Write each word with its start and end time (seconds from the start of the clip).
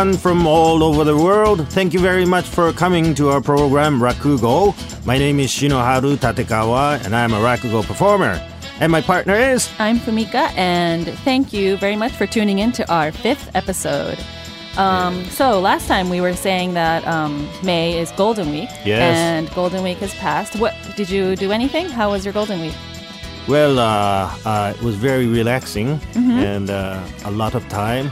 everyone 0.00 0.18
from 0.18 0.46
all 0.46 0.82
over 0.82 1.04
the 1.04 1.14
world. 1.16 1.68
Thank 1.68 1.92
you 1.92 2.00
very 2.00 2.24
much 2.24 2.46
for 2.46 2.72
coming 2.72 3.14
to 3.16 3.28
our 3.28 3.42
program 3.42 4.00
Rakugo. 4.00 4.72
My 5.04 5.18
name 5.18 5.38
is 5.40 5.50
Shinoharu 5.50 6.16
Tatekawa, 6.16 7.04
and 7.04 7.14
I'm 7.14 7.34
a 7.34 7.36
Rakugo 7.38 7.84
performer. 7.84 8.40
And 8.80 8.90
my 8.90 9.02
partner 9.02 9.34
is. 9.34 9.68
I'm 9.78 9.98
Fumika, 9.98 10.50
and 10.56 11.06
thank 11.26 11.52
you 11.52 11.76
very 11.76 11.96
much 11.96 12.12
for 12.12 12.26
tuning 12.26 12.60
in 12.60 12.72
to 12.72 12.90
our 12.90 13.12
fifth 13.12 13.50
episode. 13.54 14.18
Um, 14.78 15.22
so 15.26 15.60
last 15.60 15.86
time 15.86 16.08
we 16.08 16.22
were 16.22 16.34
saying 16.34 16.72
that 16.74 17.06
um, 17.06 17.46
May 17.62 17.98
is 17.98 18.10
Golden 18.12 18.50
Week, 18.52 18.70
Yes. 18.86 19.16
and 19.18 19.50
Golden 19.54 19.82
Week 19.82 19.98
has 19.98 20.14
passed. 20.14 20.56
What 20.58 20.74
did 20.96 21.10
you 21.10 21.36
do? 21.36 21.52
Anything? 21.52 21.90
How 21.90 22.10
was 22.12 22.24
your 22.24 22.32
Golden 22.32 22.60
Week? 22.62 22.74
Well, 23.48 23.78
uh, 23.80 24.30
uh, 24.44 24.74
it 24.76 24.82
was 24.82 24.94
very 24.94 25.26
relaxing 25.26 26.00
and 26.14 26.70
uh, 26.70 27.02
a 27.24 27.30
lot 27.32 27.54
of 27.54 27.68
time 27.68 28.10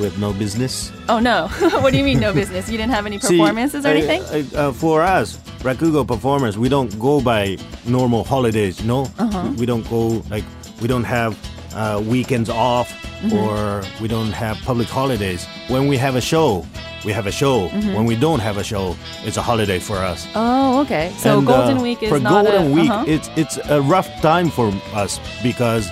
with 0.00 0.16
no 0.18 0.32
business. 0.32 0.90
Oh 1.08 1.18
no! 1.18 1.48
what 1.82 1.92
do 1.92 1.98
you 1.98 2.04
mean 2.04 2.20
no 2.20 2.32
business? 2.32 2.70
You 2.70 2.78
didn't 2.78 2.92
have 2.92 3.04
any 3.04 3.18
See, 3.20 3.36
performances 3.38 3.84
or 3.84 3.88
I- 3.88 3.92
anything? 3.92 4.22
I- 4.32 4.56
uh, 4.56 4.72
for 4.72 5.02
us, 5.02 5.36
Rakugo 5.62 6.06
performers, 6.06 6.56
we 6.56 6.68
don't 6.70 6.96
go 6.98 7.20
by 7.20 7.58
normal 7.84 8.24
holidays. 8.24 8.80
You 8.80 8.86
know, 8.88 9.02
Uh-huh. 9.18 9.52
we 9.58 9.66
don't 9.66 9.86
go 9.90 10.22
like 10.30 10.44
we 10.80 10.88
don't 10.88 11.04
have 11.04 11.36
uh, 11.74 12.00
weekends 12.04 12.48
off 12.50 12.88
Mm-hmm. 13.22 13.38
or 13.38 13.82
we 14.02 14.08
don't 14.08 14.32
have 14.32 14.56
public 14.66 14.88
holidays. 14.88 15.46
When 15.68 15.86
we 15.86 15.96
have 15.96 16.16
a 16.16 16.20
show, 16.20 16.66
we 17.04 17.12
have 17.12 17.26
a 17.26 17.32
show. 17.32 17.68
Mm-hmm. 17.68 17.94
When 17.94 18.04
we 18.06 18.16
don't 18.16 18.40
have 18.40 18.56
a 18.58 18.64
show, 18.64 18.96
it's 19.24 19.36
a 19.36 19.42
holiday 19.42 19.78
for 19.78 19.96
us. 19.96 20.26
oh, 20.34 20.80
okay. 20.82 21.12
So 21.18 21.38
And, 21.38 21.46
Golden 21.46 21.78
uh, 21.78 21.82
Week 21.82 22.02
is 22.02 22.08
for 22.10 22.20
not 22.20 22.44
Golden 22.44 22.72
a, 22.72 22.74
Week. 22.74 22.90
uh-huh. 22.90 23.04
It's 23.14 23.28
it's 23.36 23.56
a 23.70 23.80
rough 23.80 24.08
time 24.20 24.50
for 24.50 24.72
us 24.94 25.20
because 25.42 25.90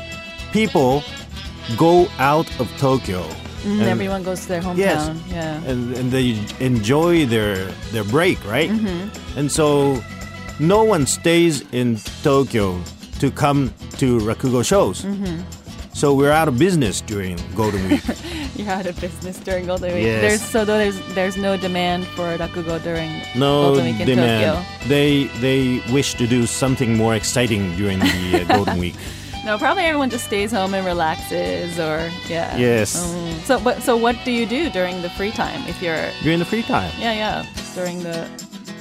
people 0.53 1.03
go 1.77 2.07
out 2.19 2.49
of 2.61 2.67
Tokyo. 2.79 3.23
Mm, 3.63 3.81
and- 3.81 3.83
everyone 3.83 4.23
goes 4.23 4.41
to 4.43 4.49
their 4.49 4.63
hometown. 4.63 4.79
Yes. 4.79 5.11
Yeah. 5.29 5.71
and, 5.71 5.95
and 5.97 6.11
they 6.11 6.39
enjoy 6.61 7.27
their 7.27 7.67
their 7.93 8.05
break, 8.05 8.39
right? 8.47 8.71
Mm-hmm. 8.71 9.39
And 9.39 9.51
so 9.53 10.01
no 10.59 10.85
one 10.85 11.07
stays 11.07 11.63
in 11.73 11.97
Tokyo 12.23 12.81
to 13.21 13.31
come 13.31 13.71
to 13.99 14.19
Rakugo 14.21 14.63
shows. 14.65 15.03
Mm-hmm. 15.05 15.41
So 16.01 16.15
we're 16.15 16.33
out 16.33 16.49
of 16.49 16.59
business 16.59 17.03
during 17.03 17.37
Golden 17.55 17.87
Week. 17.91 18.01
You're 18.57 18.71
out 18.71 18.87
of 18.87 18.99
business 19.03 19.37
during 19.37 19.67
Golden 19.67 19.93
Week. 19.93 20.05
Yes. 20.05 20.23
There's 20.23 20.41
so 20.41 20.65
there's 20.65 20.99
there's 21.15 21.37
no 21.37 21.59
demand 21.59 22.07
for 22.07 22.39
rakugo 22.39 22.83
during 22.83 23.21
No 23.37 23.65
Golden 23.65 23.85
Week 23.85 24.01
in 24.01 24.07
demand. 24.07 24.65
Tokyo. 24.65 24.89
They 24.89 25.25
they 25.45 25.83
wish 25.93 26.15
to 26.15 26.27
do 26.27 26.47
something 26.47 26.97
more 26.97 27.15
exciting 27.15 27.77
during 27.77 27.99
the 27.99 28.41
uh, 28.41 28.45
Golden 28.57 28.79
Week. 28.79 28.95
No, 29.45 29.59
probably 29.59 29.85
everyone 29.85 30.09
just 30.09 30.25
stays 30.25 30.51
home 30.53 30.73
and 30.73 30.87
relaxes, 30.87 31.79
or 31.79 32.09
yeah. 32.31 32.57
Yes. 32.57 32.97
Um, 32.97 33.39
so, 33.45 33.61
but 33.61 33.83
so 33.83 33.95
what 33.95 34.17
do 34.25 34.31
you 34.31 34.47
do 34.47 34.71
during 34.71 35.03
the 35.03 35.11
free 35.11 35.33
time 35.33 35.61
if 35.69 35.83
you're 35.83 36.09
During 36.23 36.39
the 36.39 36.47
free 36.47 36.63
time. 36.63 36.91
yeah 36.99 37.13
yeah 37.13 37.47
during 37.75 38.03
the 38.03 38.27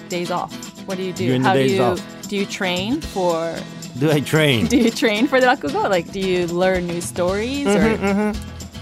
days 0.07 0.31
off? 0.31 0.53
What 0.87 0.95
do 0.95 1.03
you 1.03 1.11
do? 1.11 1.27
During 1.27 1.41
the 1.41 1.49
How 1.49 1.53
days 1.53 1.71
do 1.71 1.75
you 1.75 1.83
off. 1.83 2.27
do 2.29 2.35
you 2.37 2.45
train 2.45 3.01
for? 3.01 3.59
Do 3.97 4.11
I 4.11 4.19
train? 4.21 4.67
Do 4.71 4.77
you 4.77 4.91
train 4.91 5.27
for 5.27 5.39
the 5.41 5.47
rakugo? 5.47 5.89
Like, 5.89 6.11
do 6.11 6.19
you 6.19 6.47
learn 6.47 6.87
new 6.87 7.01
stories 7.01 7.67
or? 7.67 8.33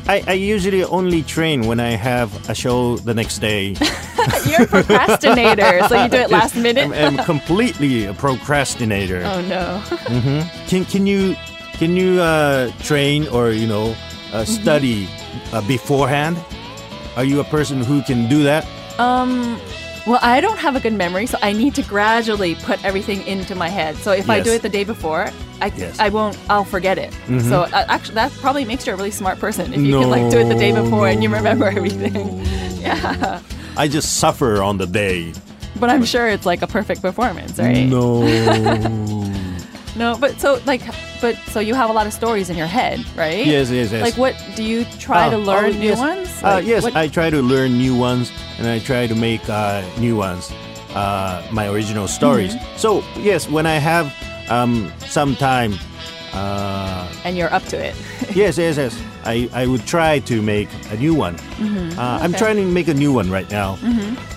I, 0.10 0.24
I 0.28 0.34
usually 0.34 0.84
only 0.86 1.22
train 1.24 1.68
when 1.68 1.80
I 1.82 1.92
have 1.92 2.32
a 2.50 2.56
show 2.56 2.96
the 2.98 3.14
next 3.14 3.40
day. 3.40 3.76
You're 4.48 4.64
a 4.64 4.68
procrastinator, 4.68 5.86
so 5.90 6.02
you 6.02 6.08
do 6.10 6.18
it 6.18 6.30
last 6.40 6.56
minute. 6.56 6.86
I'm, 6.92 7.18
I'm 7.20 7.26
completely 7.26 8.06
a 8.06 8.14
procrastinator. 8.14 9.22
oh 9.26 9.42
no. 9.42 9.82
Can 10.68 10.86
can 10.86 11.06
you 11.08 11.36
can 11.74 11.98
you 11.98 12.22
uh, 12.22 12.72
train 12.84 13.28
or 13.30 13.52
you 13.52 13.68
know 13.68 13.92
uh, 14.32 14.44
Mm-hmm. 14.44 14.62
study 14.62 15.08
uh, 15.52 15.62
beforehand? 15.68 16.38
Are 17.18 17.24
you 17.26 17.40
a 17.42 17.44
person 17.46 17.84
who 17.84 18.02
can 18.04 18.30
do 18.30 18.44
that? 18.44 18.66
Um, 19.00 19.60
well, 20.08 20.20
I 20.22 20.40
don't 20.42 20.58
have 20.58 20.76
a 20.76 20.80
good 20.80 20.94
memory, 20.94 21.26
so 21.28 21.38
I 21.42 21.52
need 21.54 21.76
to 21.76 21.84
gradually 21.84 22.56
put 22.56 22.84
everything 22.86 23.22
into 23.28 23.54
my 23.56 23.68
head. 23.70 23.96
So 23.98 24.12
if 24.12 24.30
I 24.30 24.40
do 24.42 24.52
it 24.52 24.62
the 24.62 24.70
day 24.70 24.84
before, 24.84 25.28
I, 25.62 25.68
Yes. 25.68 25.94
Mm-hmm. 25.94 26.02
I 26.02 26.10
won't. 26.10 26.38
I'll 26.50 26.64
forget 26.66 26.98
it. 26.98 27.12
So 27.44 27.64
uh, 27.64 27.86
actually, 27.90 28.16
that 28.16 28.32
probably 28.34 28.64
makes 28.66 28.86
you 28.88 28.94
a 28.94 28.96
really 28.96 29.12
smart 29.12 29.40
person 29.40 29.74
if 29.74 29.82
you 29.82 30.00
can 30.00 30.10
like 30.10 30.30
do 30.32 30.38
it 30.40 30.46
the 30.46 30.56
day 30.56 30.72
No, 30.72 30.84
before 30.84 31.08
and 31.08 31.22
you 31.24 31.30
no, 31.30 31.36
remember 31.38 31.66
everything. 31.78 32.16
yeah, 32.80 33.42
I 33.76 33.88
just 33.88 34.18
suffer 34.20 34.62
on 34.62 34.78
the 34.78 34.88
day. 34.88 35.34
but 35.80 35.90
I'm 35.90 36.06
sure 36.06 36.28
it's 36.28 36.46
like 36.46 36.62
a 36.62 36.68
perfect 36.68 37.02
performance, 37.02 37.58
right? 37.60 37.86
No. 37.88 38.24
No, 39.98 40.16
but 40.16 40.40
so 40.40 40.62
like, 40.68 40.82
but 41.22 41.36
so 41.48 41.60
you 41.60 41.74
have 41.74 41.90
a 41.90 41.94
lot 41.94 42.06
of 42.06 42.14
stories 42.14 42.52
in 42.52 42.56
your 42.56 42.68
head, 42.68 43.00
right? 43.18 43.44
yes, 43.48 43.72
yes, 43.72 43.92
yes. 43.92 44.04
Like, 44.04 44.16
what 44.16 44.36
do 44.56 44.62
you 44.64 44.86
try 45.00 45.26
Uh, 45.26 45.32
to 45.32 45.38
learn 45.40 45.74
oh, 45.74 45.80
new 45.80 45.90
yes. 45.90 45.98
ones? 45.98 46.27
Uh, 46.44 46.56
Like, 46.58 46.66
yes, 46.68 46.84
what- 46.84 46.96
I 46.96 47.08
try 47.08 47.30
to 47.30 47.42
learn 47.42 47.78
new 47.78 47.96
ones 47.96 48.32
and 48.60 48.68
I 48.68 48.80
try 48.80 49.08
to 49.08 49.16
make 49.16 49.42
uh, 49.50 49.82
new 50.00 50.16
ones, 50.18 50.52
uh, 50.96 51.42
my 51.52 51.68
original 51.68 52.08
stories. 52.08 52.54
Mm-hmm. 52.56 52.78
So, 52.78 53.04
yes, 53.20 53.50
when 53.50 53.66
I 53.66 53.80
have 53.80 54.14
um, 54.50 54.92
some 55.08 55.36
time, 55.36 55.74
uh, 56.34 57.08
and 57.26 57.36
you're 57.38 57.52
up 57.54 57.64
to 57.66 57.78
it. 57.78 57.96
yes, 58.36 58.58
yes, 58.58 58.78
yes, 58.78 58.96
I, 59.26 59.50
I 59.54 59.66
would 59.66 59.86
try 59.86 60.20
to 60.20 60.42
make 60.42 60.70
a 60.92 60.96
new 60.98 61.14
one. 61.16 61.36
Uh, 61.36 62.20
I'm 62.22 62.32
Mm-hmm. 62.32 62.34
Trying 62.38 62.56
to 62.58 62.66
make 62.66 62.88
a 62.88 62.94
new 62.94 63.12
one 63.12 63.30
right 63.32 63.50
now, 63.52 63.78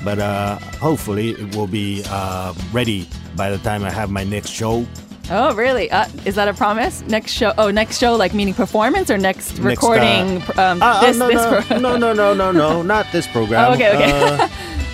but 0.05 0.19
uh, 0.19 0.59
hopefully 0.81 1.31
it 1.31 1.55
will 1.55 1.67
be 1.67 2.03
uh, 2.09 2.55
ready 2.72 3.09
by 3.37 3.50
the 3.50 3.59
time 3.59 3.84
I 3.84 3.91
have 3.91 4.11
my 4.11 4.25
next 4.25 4.50
show. 4.50 4.87
Oh, 5.33 5.55
really? 5.55 5.91
Uh, 5.91 6.07
is 6.25 6.35
that 6.35 6.49
a 6.49 6.55
promise? 6.55 7.03
Next 7.03 7.31
show? 7.33 7.53
Oh, 7.57 7.71
next 7.71 7.99
show, 7.99 8.17
like 8.17 8.35
meaning 8.35 8.53
performance 8.55 9.11
or 9.11 9.17
next, 9.19 9.59
Next, 9.59 9.61
uh, 9.61 9.63
recording? 9.69 10.43
um, 10.59 10.83
Uh, 10.83 10.87
uh, 10.87 11.01
this, 11.03 11.17
no, 11.17 11.29
this 11.29 11.71
no, 11.71 11.79
no, 11.79 11.97
no, 11.97 12.13
no, 12.13 12.35
no, 12.35 12.51
no, 12.53 12.83
not 12.95 13.07
this 13.13 13.29
program. 13.29 13.71
Oh, 13.71 13.75
okay, 13.75 13.95
okay. 13.95 14.11
Uh, 14.13 14.49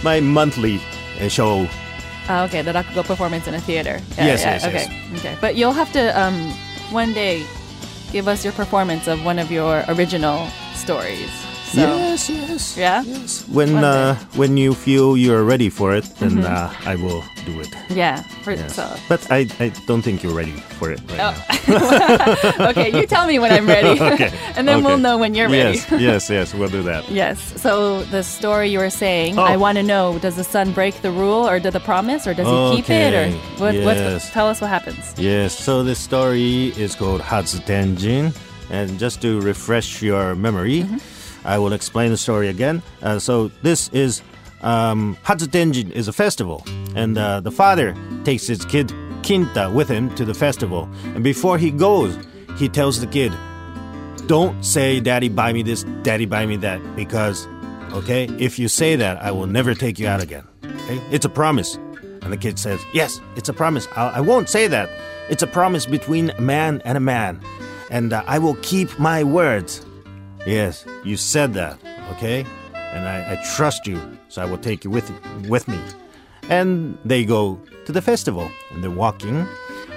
my 0.05 0.21
monthly 0.21 0.79
uh, 1.21 1.29
show. 1.29 1.67
Oh, 2.29 2.45
okay, 2.49 2.61
the 2.61 2.73
rakugo 2.73 3.03
performance 3.05 3.47
in 3.49 3.55
a 3.55 3.61
theater. 3.61 3.99
Yeah, 4.19 4.27
Yes, 4.27 4.41
yeah, 4.43 4.53
yes, 4.53 4.65
okay, 4.67 4.87
yes. 5.11 5.19
okay. 5.21 5.37
But 5.41 5.57
you'll 5.57 5.73
have 5.73 5.91
to 5.93 6.21
um, 6.21 6.51
one 6.93 7.15
day 7.15 7.47
give 8.13 8.29
us 8.29 8.45
your 8.45 8.53
performance 8.53 9.09
of 9.09 9.25
one 9.25 9.39
of 9.39 9.51
your 9.51 9.85
original 9.89 10.49
stories. 10.75 11.31
So, 11.76 11.82
Yes, 11.82 12.31
yes. 12.31 12.76
Yeah? 12.76 13.03
Yes. 13.04 13.44
When 13.48 13.76
uh, 13.84 14.16
when 14.34 14.56
you 14.56 14.72
feel 14.72 15.16
you're 15.16 15.44
ready 15.44 15.69
for 15.69 15.94
it, 15.94 16.04
then 16.19 16.31
Mm-hmm. 16.41 16.88
uh, 16.88 16.91
I 16.92 16.97
will 16.97 17.22
do 17.44 17.60
it. 17.60 17.69
Yeah. 17.91 18.22
For, 18.44 18.53
Yes. 18.56 18.75
So, 18.76 18.84
But 19.09 19.20
I, 19.31 19.44
I 19.60 19.69
don't 19.87 20.00
think 20.03 20.22
you're 20.22 20.32
ready 20.34 20.56
for 20.81 20.91
it 20.91 21.00
right 21.10 21.20
Oh. 21.20 21.34
now. 21.69 22.69
okay, 22.72 22.88
you 22.98 23.06
tell 23.06 23.26
me 23.26 23.38
when 23.38 23.53
I'm 23.53 23.66
ready, 23.69 24.00
Okay, 24.14 24.32
and 24.56 24.66
then 24.66 24.82
we'll 24.84 24.97
know 24.98 25.19
when 25.19 25.34
you're 25.37 25.50
ready. 25.50 25.78
Yes, 25.78 26.00
yes, 26.00 26.31
yes. 26.31 26.54
We'll 26.54 26.70
do 26.72 26.82
that. 26.84 27.03
Yes. 27.10 27.37
So 27.60 28.03
the 28.08 28.22
story 28.22 28.69
you 28.72 28.78
were 28.81 28.91
saying, 29.04 29.37
Oh. 29.38 29.43
I 29.53 29.56
want 29.56 29.76
to 29.76 29.82
know: 29.84 30.19
Does 30.25 30.37
the 30.37 30.44
son 30.44 30.72
break 30.72 30.94
the 31.03 31.10
rule, 31.10 31.44
or 31.48 31.60
did 31.60 31.72
the 31.75 31.81
promise, 31.84 32.26
or 32.26 32.32
does 32.34 32.48
he 32.48 32.76
keep 32.81 32.88
it, 32.88 33.12
or 33.12 33.26
Okay, 33.28 33.37
what? 33.60 33.75
What's, 33.84 34.00
yes. 34.00 34.32
tell 34.32 34.48
us 34.48 34.60
what 34.62 34.70
happens. 34.70 35.12
Yes. 35.19 35.53
So 35.58 35.82
the 35.84 35.94
story 35.94 36.72
is 36.81 36.94
called 36.97 37.20
Hatsutenjin, 37.20 38.32
and 38.70 38.99
just 38.99 39.20
to 39.22 39.40
refresh 39.44 40.00
your 40.02 40.34
memory, 40.34 40.82
Mm-hmm. 40.88 40.99
I 41.46 41.58
will 41.58 41.72
explain 41.72 42.10
the 42.10 42.16
story 42.16 42.48
again. 42.48 42.82
Uh, 43.02 43.19
so 43.19 43.48
this 43.62 43.88
is 43.90 44.22
um, 44.62 45.16
Hatsutenjin 45.25 45.90
is 45.93 46.08
a 46.08 46.12
festival, 46.12 46.62
and 46.94 47.16
uh, 47.16 47.40
the 47.40 47.50
father 47.50 47.96
takes 48.25 48.46
his 48.46 48.64
kid 48.64 48.88
Kinta 49.22 49.72
with 49.72 49.88
him 49.88 50.14
to 50.16 50.25
the 50.25 50.34
festival, 50.34 50.88
and 51.14 51.22
before 51.25 51.58
he 51.58 51.70
goes, 51.70 52.19
he 52.58 52.69
tells 52.69 53.00
the 53.00 53.06
kid, 53.06 53.32
"Don't 54.26 54.64
say, 54.64 55.00
Daddy, 55.00 55.28
buy 55.28 55.52
me 55.52 55.62
this, 55.62 55.84
Daddy, 56.02 56.26
buy 56.26 56.46
me 56.46 56.56
that, 56.58 56.81
because." 56.96 57.46
Okay, 57.93 58.25
if 58.38 58.58
you 58.58 58.69
say 58.69 58.94
that, 58.96 59.22
I 59.22 59.31
will 59.31 59.46
never 59.46 59.72
take 59.72 59.98
you 59.98 60.06
out 60.06 60.20
again. 60.20 60.44
Okay, 60.64 61.00
it's 61.10 61.25
a 61.25 61.31
promise. 61.31 61.78
And 62.26 62.32
the 62.32 62.37
kid 62.37 62.58
says, 62.58 62.84
Yes, 62.93 63.20
it's 63.37 63.48
a 63.48 63.52
promise. 63.52 63.87
I'll, 63.94 64.12
I 64.12 64.20
won't 64.20 64.50
say 64.50 64.66
that. 64.66 64.90
It's 65.31 65.43
a 65.43 65.46
promise 65.46 65.87
between 65.87 66.31
a 66.31 66.40
man 66.40 66.82
and 66.84 66.98
a 66.98 67.00
man. 67.00 67.40
And 67.88 68.12
uh, 68.12 68.25
I 68.26 68.40
will 68.40 68.56
keep 68.56 68.98
my 68.98 69.22
words. 69.22 69.87
Yes, 70.46 70.84
you 71.04 71.16
said 71.16 71.54
that. 71.54 71.78
Okay? 72.12 72.46
And 72.75 73.08
I, 73.08 73.32
I 73.32 73.44
trust 73.56 73.87
you, 73.87 74.16
so 74.28 74.43
I 74.43 74.44
will 74.44 74.58
take 74.58 74.84
you 74.84 74.90
with, 74.90 75.10
with 75.48 75.66
me. 75.66 75.78
And 76.48 76.96
they 77.04 77.25
go 77.25 77.60
to 77.84 77.93
the 77.93 78.00
festival. 78.00 78.48
And 78.70 78.82
they're 78.82 78.90
walking. 78.90 79.46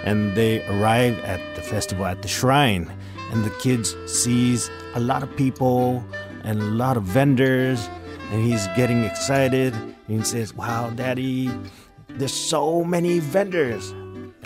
And 0.04 0.36
they 0.36 0.68
arrive 0.68 1.20
at 1.20 1.40
the 1.56 1.62
festival 1.62 2.06
at 2.06 2.24
the 2.24 2.28
shrine. 2.28 2.92
And 3.32 3.46
the 3.46 3.52
kids 3.62 3.96
sees 4.08 4.72
a 4.96 5.00
lot 5.00 5.22
of 5.22 5.36
people 5.36 6.04
and 6.44 6.60
a 6.60 6.66
lot 6.66 6.98
of 6.98 7.04
vendors. 7.04 7.88
And 8.32 8.44
he's 8.44 8.66
getting 8.76 9.04
excited. 9.04 9.74
And 9.74 10.18
he 10.18 10.24
says, 10.24 10.56
Wow, 10.56 10.90
Daddy, 10.90 11.52
there's 12.08 12.34
so 12.34 12.84
many 12.84 13.20
vendors. 13.20 13.94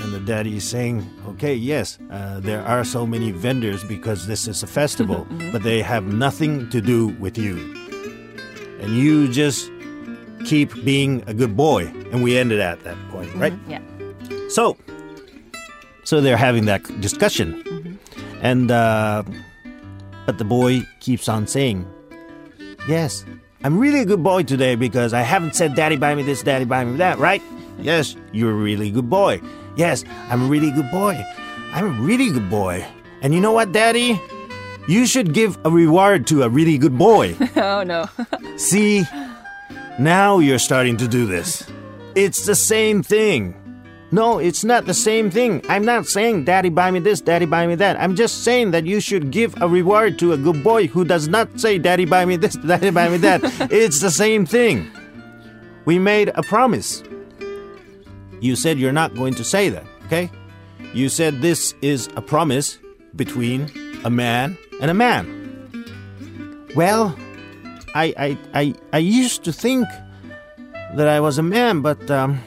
And 0.04 0.14
the 0.14 0.20
daddy 0.20 0.58
is 0.58 0.68
saying, 0.68 1.10
okay, 1.30 1.56
yes, 1.56 1.98
uh, 2.12 2.42
there 2.42 2.62
are 2.64 2.84
so 2.84 3.08
many 3.08 3.32
vendors 3.32 3.84
because 3.86 4.28
this 4.28 4.48
is 4.50 4.62
a 4.62 4.68
festival, 4.68 5.26
but 5.54 5.64
they 5.64 5.82
have 5.82 6.04
nothing 6.06 6.70
to 6.72 6.82
do 6.82 7.08
with 7.08 7.38
you. 7.38 7.56
And 8.82 8.98
you 8.98 9.30
just 9.30 9.72
keep 10.46 10.74
being 10.84 11.24
a 11.26 11.34
good 11.34 11.56
boy. 11.56 11.86
And 12.12 12.22
we 12.22 12.38
ended 12.38 12.60
at 12.60 12.84
that 12.84 12.98
point, 13.10 13.34
right? 13.36 13.54
Yeah. 13.68 13.80
So, 14.50 14.78
so 16.04 16.20
they're 16.20 16.38
having 16.38 16.66
that 16.66 16.84
discussion, 17.00 17.98
and 18.42 18.70
uh, 18.70 19.24
but 20.26 20.38
the 20.38 20.44
boy 20.44 20.82
keeps 21.00 21.30
on 21.30 21.48
saying, 21.48 21.88
"Yes, 22.88 23.26
I'm 23.64 23.80
really 23.80 24.02
a 24.02 24.06
good 24.06 24.22
boy 24.22 24.44
today 24.44 24.76
because 24.76 25.14
I 25.14 25.22
haven't 25.22 25.56
said 25.56 25.76
daddy 25.76 25.96
buy 25.96 26.14
me 26.14 26.24
this, 26.24 26.44
daddy 26.44 26.66
buy 26.66 26.84
me 26.84 26.98
that, 26.98 27.18
right? 27.20 27.42
Yes, 27.80 28.16
you're 28.32 28.52
a 28.52 28.54
really 28.54 28.92
good 28.92 29.10
boy. 29.10 29.42
Yes, 29.76 30.04
I'm 30.30 30.44
a 30.44 30.46
really 30.46 30.72
good 30.72 30.90
boy. 30.92 31.22
I'm 31.74 31.86
a 31.86 32.02
really 32.02 32.30
good 32.32 32.50
boy. 32.50 32.86
And 33.22 33.34
you 33.34 33.42
know 33.42 33.52
what, 33.52 33.72
daddy? 33.72 34.22
You 34.88 35.06
should 35.06 35.34
give 35.34 35.58
a 35.66 35.72
reward 35.72 36.28
to 36.28 36.44
a 36.44 36.50
really 36.50 36.78
good 36.78 36.98
boy. 36.98 37.36
oh 37.56 37.84
no. 37.84 38.10
See, 38.58 39.06
now 39.98 40.40
you're 40.40 40.60
starting 40.60 40.98
to 40.98 41.08
do 41.08 41.26
this. 41.26 41.66
It's 42.16 42.46
the 42.46 42.56
same 42.56 43.02
thing. 43.02 43.60
No, 44.12 44.38
it's 44.38 44.64
not 44.64 44.86
the 44.86 44.94
same 44.94 45.32
thing. 45.32 45.66
I'm 45.68 45.86
not 45.86 46.06
saying 46.06 46.44
daddy 46.44 46.70
buy 46.70 46.92
me 46.92 47.00
this, 47.00 47.20
daddy 47.20 47.48
buy 47.48 47.66
me 47.66 47.74
that. 47.76 48.00
I'm 48.00 48.16
just 48.16 48.44
saying 48.44 48.70
that 48.70 48.86
you 48.86 49.00
should 49.00 49.32
give 49.32 49.60
a 49.60 49.68
reward 49.68 50.20
to 50.20 50.34
a 50.34 50.38
good 50.38 50.64
boy 50.64 50.86
who 50.86 51.04
does 51.04 51.28
not 51.28 51.60
say 51.60 51.80
daddy 51.80 52.06
buy 52.06 52.24
me 52.26 52.36
this, 52.36 52.56
daddy 52.68 52.92
buy 52.92 53.10
me 53.10 53.18
that. 53.18 53.42
it's 53.72 54.02
the 54.02 54.12
same 54.12 54.46
thing. 54.46 54.92
We 55.86 55.98
made 55.98 56.32
a 56.36 56.44
promise. 56.44 57.04
You 58.44 58.58
said 58.58 58.78
you're 58.78 58.92
not 58.92 59.16
going 59.16 59.36
to 59.36 59.44
say 59.44 59.70
that, 59.70 59.86
okay? 60.06 60.30
You 60.94 61.08
said 61.08 61.42
this 61.42 61.74
is 61.82 62.10
a 62.18 62.22
promise 62.22 62.78
between 63.16 63.72
a 64.04 64.10
man 64.10 64.58
and 64.82 64.92
a 64.92 64.94
man. 64.94 65.24
Well, 66.76 67.16
I 67.96 68.14
I 68.18 68.38
I, 68.54 68.76
I 68.92 68.98
used 68.98 69.46
to 69.46 69.54
think 69.54 69.88
that 70.98 71.08
I 71.08 71.22
was 71.22 71.38
a 71.38 71.42
man, 71.42 71.80
but 71.80 72.12
um, 72.12 72.44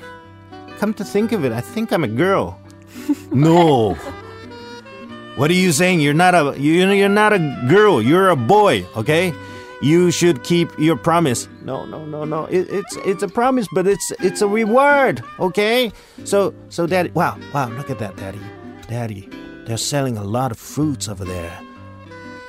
come 0.76 0.92
to 1.00 1.04
think 1.04 1.32
of 1.32 1.46
it, 1.46 1.52
I 1.52 1.62
think 1.62 1.92
I'm 1.92 2.04
a 2.04 2.12
girl. 2.12 2.60
no. 3.32 3.94
What 5.36 5.50
are 5.50 5.60
you 5.64 5.72
saying? 5.72 6.00
You're 6.00 6.12
not 6.12 6.34
a 6.34 6.60
you 6.60 6.92
you're 6.92 7.08
not 7.08 7.32
a 7.32 7.40
girl. 7.70 8.02
You're 8.02 8.28
a 8.28 8.36
boy. 8.36 8.84
Okay. 8.96 9.32
You 9.82 10.10
should 10.10 10.42
keep 10.42 10.76
your 10.78 10.96
promise. 10.96 11.48
No, 11.62 11.84
no, 11.84 12.04
no, 12.04 12.24
no. 12.24 12.46
It, 12.46 12.68
it's 12.70 12.96
it's 13.04 13.22
a 13.22 13.28
promise, 13.28 13.66
but 13.72 13.86
it's 13.86 14.10
it's 14.20 14.40
a 14.40 14.48
reward. 14.48 15.22
Okay. 15.38 15.92
So 16.24 16.54
so, 16.70 16.86
daddy. 16.86 17.10
Wow, 17.10 17.38
wow. 17.52 17.68
Look 17.68 17.90
at 17.90 17.98
that, 17.98 18.16
daddy. 18.16 18.40
Daddy, 18.88 19.28
they're 19.66 19.76
selling 19.76 20.16
a 20.16 20.24
lot 20.24 20.50
of 20.50 20.58
fruits 20.58 21.08
over 21.08 21.24
there. 21.24 21.60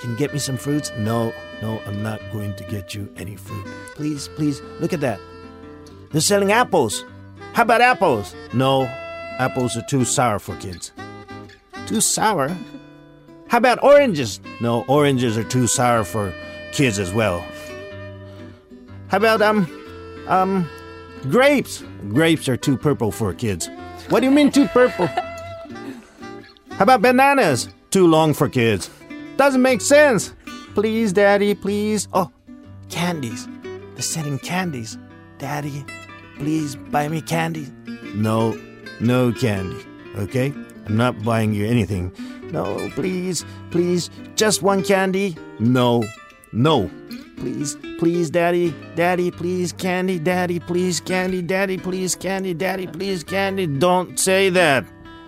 Can 0.02 0.12
you 0.12 0.18
get 0.18 0.32
me 0.32 0.40
some 0.40 0.58
fruits? 0.58 0.92
No, 0.98 1.34
no, 1.62 1.82
I'm 1.88 2.04
not 2.04 2.22
going 2.32 2.56
to 2.56 2.64
get 2.66 2.94
you 2.94 3.12
any 3.18 3.36
fruit. 3.36 3.66
Please, 3.96 4.28
please, 4.30 4.62
look 4.80 4.94
at 4.94 5.02
that. 5.02 5.20
They're 6.12 6.22
selling 6.22 6.52
apples. 6.52 7.04
How 7.54 7.64
about 7.64 7.82
apples? 7.82 8.36
No, 8.54 8.84
apples 9.40 9.76
are 9.76 9.86
too 9.90 10.06
sour 10.06 10.38
for 10.38 10.56
kids. 10.58 10.92
Too 11.88 12.00
sour? 12.00 12.56
How 13.48 13.58
about 13.58 13.82
oranges? 13.84 14.40
No, 14.62 14.84
oranges 14.88 15.38
are 15.38 15.44
too 15.44 15.66
sour 15.66 16.04
for 16.04 16.32
kids 16.78 17.00
as 17.00 17.12
well. 17.12 17.44
How 19.08 19.18
about 19.18 19.42
um 19.42 19.66
um 20.28 20.70
grapes? 21.24 21.84
Grapes 22.10 22.48
are 22.48 22.56
too 22.56 22.78
purple 22.78 23.12
for 23.12 23.34
kids. 23.34 23.68
What 24.10 24.20
do 24.20 24.28
you 24.28 24.32
mean 24.32 24.52
too 24.52 24.68
purple? 24.68 25.08
How 25.08 26.84
about 26.84 27.02
bananas? 27.02 27.70
Too 27.90 28.06
long 28.08 28.36
for 28.36 28.48
kids. 28.48 28.92
Doesn't 29.38 29.64
make 29.64 29.82
sense. 29.82 30.36
Please, 30.76 31.12
Daddy, 31.12 31.56
please. 31.56 32.08
Oh, 32.14 32.32
candies. 32.90 33.48
They're 33.94 34.04
selling 34.04 34.38
candies. 34.38 35.00
Daddy, 35.40 35.84
please 36.38 36.76
buy 36.76 37.08
me 37.08 37.22
candy. 37.22 37.68
No, 38.14 38.56
no 39.00 39.32
candy. 39.32 39.84
Okay? 40.18 40.54
I'm 40.86 40.96
not 40.96 41.24
buying 41.24 41.56
you 41.56 41.66
anything. 41.66 42.12
No, 42.52 42.90
please, 42.92 43.44
please, 43.72 44.12
just 44.36 44.62
one 44.62 44.84
candy. 44.84 45.36
No, 45.60 46.04
no. 46.52 46.90
Please, 47.38 47.78
please, 48.00 48.30
Daddy, 48.30 48.74
Daddy, 48.96 49.30
please, 49.30 49.72
candy, 49.72 50.18
Daddy, 50.18 50.60
please, 50.60 51.00
candy, 51.00 51.42
Daddy, 51.42 51.78
please, 51.78 52.16
candy, 52.16 52.54
Daddy, 52.54 52.88
please, 52.88 53.24
candy. 53.24 53.68
Don't 53.68 54.20
say 54.20 54.50
that. 54.50 54.86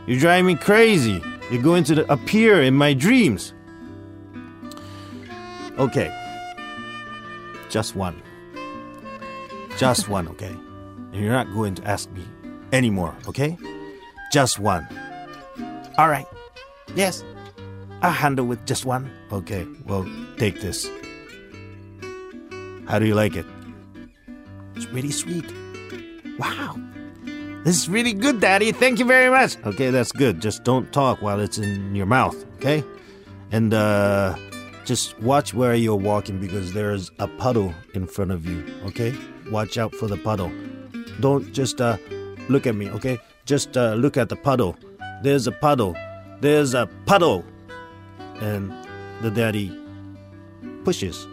You 0.08 0.20
drive 0.20 0.46
me 0.46 0.56
crazy. 0.56 1.22
You're 1.52 1.62
going 1.62 1.84
to 1.86 2.12
appear 2.12 2.62
in 2.62 2.74
my 2.74 2.94
dreams. 2.94 3.54
Okay. 5.78 6.16
Just 7.70 7.96
one. 7.96 8.22
Just 9.78 10.10
one, 10.10 10.28
okay? 10.30 10.56
And 11.14 11.16
you're 11.16 11.32
not 11.32 11.54
going 11.54 11.76
to 11.76 11.84
ask 11.88 12.10
me 12.12 12.24
anymore, 12.74 13.16
okay? 13.28 13.58
Just 14.32 14.60
one. 14.60 14.88
All 15.98 16.10
right. 16.10 16.26
Yes. 16.96 17.24
I'll 18.02 18.12
handle 18.12 18.46
with 18.46 18.66
just 18.66 18.86
one. 18.86 19.12
Okay, 19.32 19.68
well, 19.86 20.10
take 20.38 20.62
this. 20.62 20.90
How 22.90 22.98
do 22.98 23.06
you 23.06 23.14
like 23.14 23.36
it? 23.36 23.46
It's 24.76 24.88
really 24.88 25.12
sweet. 25.12 25.46
Wow. 26.40 26.76
This 27.64 27.78
is 27.78 27.88
really 27.88 28.14
good, 28.14 28.40
Daddy. 28.40 28.72
Thank 28.72 28.98
you 28.98 29.06
very 29.06 29.30
much. 29.30 29.58
Okay, 29.64 29.92
that's 29.92 30.12
good. 30.12 30.42
Just 30.42 30.64
don't 30.64 30.92
talk 30.92 31.22
while 31.22 31.40
it's 31.40 31.60
in 31.60 31.94
your 31.94 32.08
mouth, 32.08 32.36
okay? 32.56 32.84
And 33.52 33.76
uh 33.76 34.36
just 34.86 35.20
watch 35.20 35.54
where 35.54 35.76
you're 35.76 35.96
walking 35.96 36.40
because 36.40 36.74
there's 36.74 37.12
a 37.20 37.28
puddle 37.28 37.76
in 37.94 38.08
front 38.08 38.32
of 38.32 38.48
you, 38.48 38.66
okay? 38.88 39.14
Watch 39.52 39.78
out 39.78 39.94
for 39.94 40.08
the 40.08 40.18
puddle. 40.18 40.52
Don't 41.20 41.54
just 41.54 41.80
uh 41.80 41.98
look 42.48 42.66
at 42.66 42.74
me, 42.74 42.90
okay? 42.90 43.20
Just 43.46 43.78
uh 43.78 43.94
look 43.94 44.18
at 44.18 44.30
the 44.30 44.36
puddle. 44.36 44.76
There's 45.22 45.46
a 45.46 45.52
puddle. 45.52 45.96
There's 46.42 46.74
a 46.74 46.88
puddle. 47.06 47.46
And 48.42 48.74
the 49.22 49.30
daddy 49.30 49.78
pushes 50.84 51.28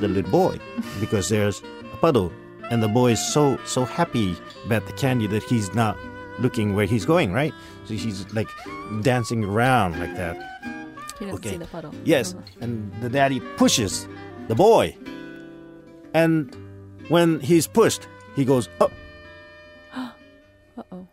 the 0.00 0.08
little 0.08 0.30
boy 0.30 0.58
because 1.00 1.28
there's 1.28 1.62
a 1.92 1.96
puddle. 1.98 2.32
And 2.70 2.82
the 2.82 2.88
boy 2.88 3.12
is 3.12 3.32
so 3.32 3.58
so 3.64 3.84
happy 3.84 4.36
about 4.64 4.86
the 4.86 4.92
candy 4.94 5.26
that 5.28 5.42
he's 5.44 5.72
not 5.74 5.96
looking 6.40 6.74
where 6.74 6.86
he's 6.86 7.04
going 7.06 7.32
right? 7.32 7.54
So 7.86 7.94
he's 7.94 8.30
like 8.34 8.48
dancing 9.02 9.44
around 9.44 9.98
like 10.00 10.14
that. 10.16 10.36
He 11.18 11.24
doesn't 11.26 11.34
Okay. 11.38 11.50
see 11.52 11.56
the 11.58 11.66
puddle. 11.66 11.94
yes. 12.04 12.34
And 12.60 12.92
the 13.00 13.08
daddy 13.08 13.40
pushes 13.56 14.06
the 14.48 14.54
boy. 14.54 14.96
And 16.14 16.54
when 17.08 17.40
he's 17.40 17.66
pushed 17.68 18.08
he 18.34 18.44
goes 18.44 18.68
oh 18.80 18.90
Uh 19.96 20.10
oh. 20.92 21.06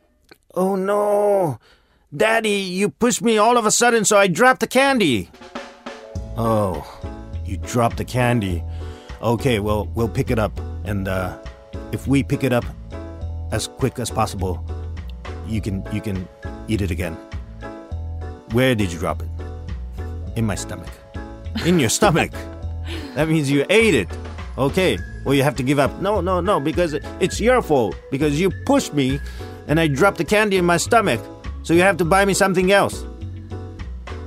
oh 0.55 0.75
no. 0.75 1.59
Daddy 2.15 2.49
you 2.49 2.89
pushed 2.89 3.21
me 3.21 3.37
all 3.37 3.57
of 3.57 3.65
a 3.65 3.71
sudden 3.71 4.05
so 4.05 4.17
i 4.17 4.27
dropped 4.27 4.59
the 4.59 4.67
candy. 4.67 5.29
Oh 6.35 6.81
you 7.45 7.57
dropped 7.57 7.97
the 7.97 8.05
candy 8.05 8.63
okay 9.23 9.59
well 9.59 9.87
we'll 9.95 10.09
pick 10.09 10.29
it 10.29 10.37
up. 10.37 10.51
And 10.85 11.07
uh, 11.07 11.37
if 11.91 12.07
we 12.07 12.23
pick 12.23 12.43
it 12.43 12.51
up 12.51 12.65
as 13.51 13.67
quick 13.67 13.99
as 13.99 14.09
possible 14.11 14.63
you 15.47 15.61
can 15.61 15.83
you 15.93 16.01
can 16.01 16.27
eat 16.67 16.81
it 16.81 16.91
again. 16.91 17.15
Where 18.51 18.75
did 18.75 18.91
you 18.91 18.99
drop 18.99 19.21
it? 19.21 19.29
In 20.35 20.45
my 20.45 20.55
stomach. 20.55 20.91
In 21.65 21.79
your 21.79 21.89
stomach. 21.89 22.31
That 23.15 23.29
means 23.29 23.49
you 23.49 23.63
ate 23.69 23.93
it. 23.93 24.09
Okay 24.57 24.97
well 25.23 25.33
you 25.33 25.43
have 25.43 25.55
to 25.55 25.63
give 25.63 25.79
up. 25.79 26.01
No 26.01 26.19
no 26.19 26.41
no 26.41 26.59
because 26.59 26.93
it's 27.19 27.39
your 27.39 27.61
fault 27.61 27.95
because 28.11 28.39
you 28.39 28.51
pushed 28.65 28.93
me 28.93 29.19
and 29.67 29.79
i 29.79 29.87
dropped 29.87 30.17
the 30.17 30.25
candy 30.25 30.57
in 30.57 30.65
my 30.65 30.77
stomach. 30.77 31.21
So 31.63 31.73
you 31.73 31.81
have 31.81 31.97
to 31.97 32.05
buy 32.05 32.25
me 32.25 32.33
something 32.33 32.71
else. 32.71 33.05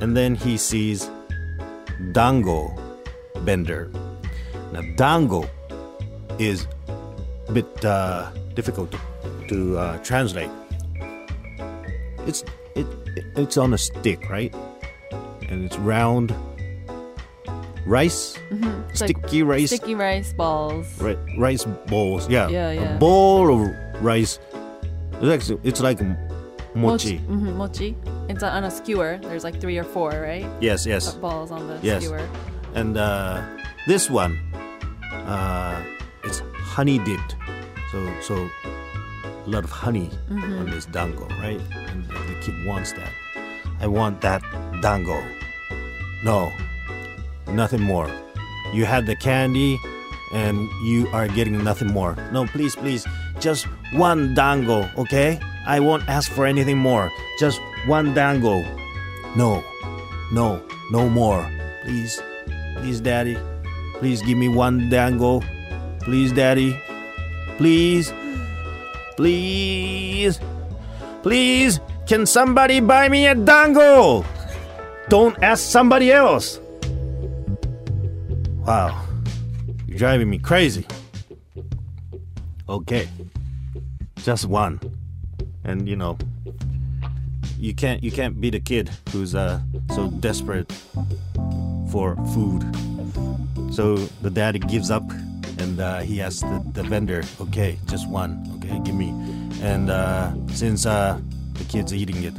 And 0.00 0.16
then 0.16 0.34
he 0.34 0.56
sees 0.56 1.10
dango 2.12 2.72
bender 3.44 3.90
now 4.72 4.82
dango 4.96 5.48
is 6.38 6.66
a 7.48 7.52
bit 7.52 7.84
uh, 7.84 8.30
difficult 8.54 8.90
to, 8.92 8.98
to 9.48 9.78
uh, 9.78 9.98
translate 9.98 10.50
it's 12.26 12.44
it, 12.74 12.86
it's 13.36 13.56
on 13.56 13.72
a 13.74 13.78
stick 13.78 14.28
right 14.28 14.54
and 15.48 15.64
it's 15.64 15.78
round 15.78 16.34
rice 17.86 18.36
like 18.50 18.96
sticky 18.96 19.42
rice 19.42 19.70
Sticky 19.70 19.94
rice 19.94 20.32
balls. 20.32 20.86
ri- 21.00 21.16
rice 21.38 21.64
balls 21.86 22.28
yeah 22.28 22.48
Yeah, 22.48 22.72
yeah. 22.72 22.96
a 22.96 22.98
bowl 22.98 23.48
of 23.62 24.02
rice 24.02 24.38
it's 25.20 25.28
actually 25.32 25.60
it's 25.62 25.80
like 25.80 26.00
m- 26.00 26.16
mochi 26.74 27.18
hmm 27.18 27.56
mochi. 27.56 27.96
It's 28.28 28.42
on 28.42 28.64
a 28.64 28.70
skewer. 28.72 29.18
There's 29.22 29.44
like 29.44 29.60
three 29.60 29.78
or 29.78 29.84
four, 29.84 30.10
right? 30.10 30.44
yes 30.60 30.84
yes 30.84 31.14
Balls 31.14 31.52
on 31.52 31.68
the 31.68 31.78
Yes. 31.80 32.02
skewer. 32.02 32.28
and 32.74 32.96
uh, 32.98 33.40
this 33.86 34.10
one 34.10 34.36
uh, 35.26 35.82
it's 36.24 36.42
honey 36.56 36.98
dipped. 36.98 37.36
So 37.92 37.98
so 38.20 38.34
a 39.46 39.48
lot 39.48 39.64
of 39.64 39.70
honey 39.70 40.10
Mm-hmm. 40.30 40.58
on 40.58 40.70
this 40.70 40.86
dango 40.86 41.26
right? 41.42 41.60
And 41.88 42.04
the 42.06 42.36
kid 42.42 42.54
wants 42.66 42.92
that. 42.92 43.10
I 43.80 43.86
want 43.86 44.20
that 44.22 44.42
dango. 44.82 45.22
No 46.24 46.50
nothing 47.46 47.82
more. 47.82 48.10
You 48.74 48.84
had 48.84 49.06
the 49.06 49.14
candy 49.16 49.78
and 50.34 50.56
you 50.84 51.06
are 51.12 51.28
getting 51.28 51.62
nothing 51.62 51.88
more. 51.92 52.16
No 52.32 52.46
please 52.46 52.74
please 52.74 53.06
just 53.38 53.66
one 53.92 54.34
dango 54.34 54.90
okay? 54.98 55.38
I 55.66 55.78
won't 55.80 56.08
ask 56.08 56.30
for 56.32 56.46
anything 56.46 56.78
more. 56.78 57.10
Just 57.38 57.60
one 57.86 58.14
dango. 58.14 58.62
No 59.36 59.62
no 60.32 60.60
no 60.90 61.08
more. 61.08 61.46
Please 61.84 62.20
please 62.78 63.00
daddy 63.00 63.36
please 63.98 64.22
give 64.22 64.38
me 64.38 64.48
one 64.48 64.88
dango 64.88 65.42
Please, 66.06 66.30
Daddy. 66.30 66.78
Please. 67.58 68.14
Please. 69.16 70.38
Please. 71.24 71.80
Can 72.06 72.26
somebody 72.26 72.78
buy 72.78 73.08
me 73.08 73.26
a 73.26 73.34
dango? 73.34 74.24
Don't 75.08 75.34
ask 75.42 75.68
somebody 75.68 76.12
else. 76.12 76.60
Wow. 78.62 79.02
You're 79.88 79.98
driving 79.98 80.30
me 80.30 80.38
crazy. 80.38 80.86
Okay. 82.68 83.08
Just 84.18 84.46
one. 84.46 84.78
And 85.64 85.88
you 85.88 85.96
know, 85.96 86.16
you 87.58 87.74
can't 87.74 88.00
you 88.04 88.12
can't 88.12 88.40
beat 88.40 88.54
a 88.54 88.60
kid 88.60 88.90
who's 89.10 89.34
uh 89.34 89.58
so 89.90 90.06
desperate 90.22 90.72
for 91.90 92.14
food. 92.32 92.62
So 93.76 93.96
the 94.22 94.30
daddy 94.30 94.58
gives 94.58 94.90
up 94.90 95.02
and 95.58 95.78
uh, 95.78 95.98
he 95.98 96.22
asks 96.22 96.40
the, 96.40 96.64
the 96.72 96.82
vendor, 96.82 97.22
okay, 97.42 97.78
just 97.84 98.08
one, 98.08 98.42
okay, 98.56 98.80
give 98.82 98.94
me. 98.94 99.10
And 99.60 99.90
uh, 99.90 100.32
since 100.48 100.86
uh, 100.86 101.20
the 101.52 101.64
kid's 101.64 101.92
eating 101.92 102.24
it, 102.24 102.32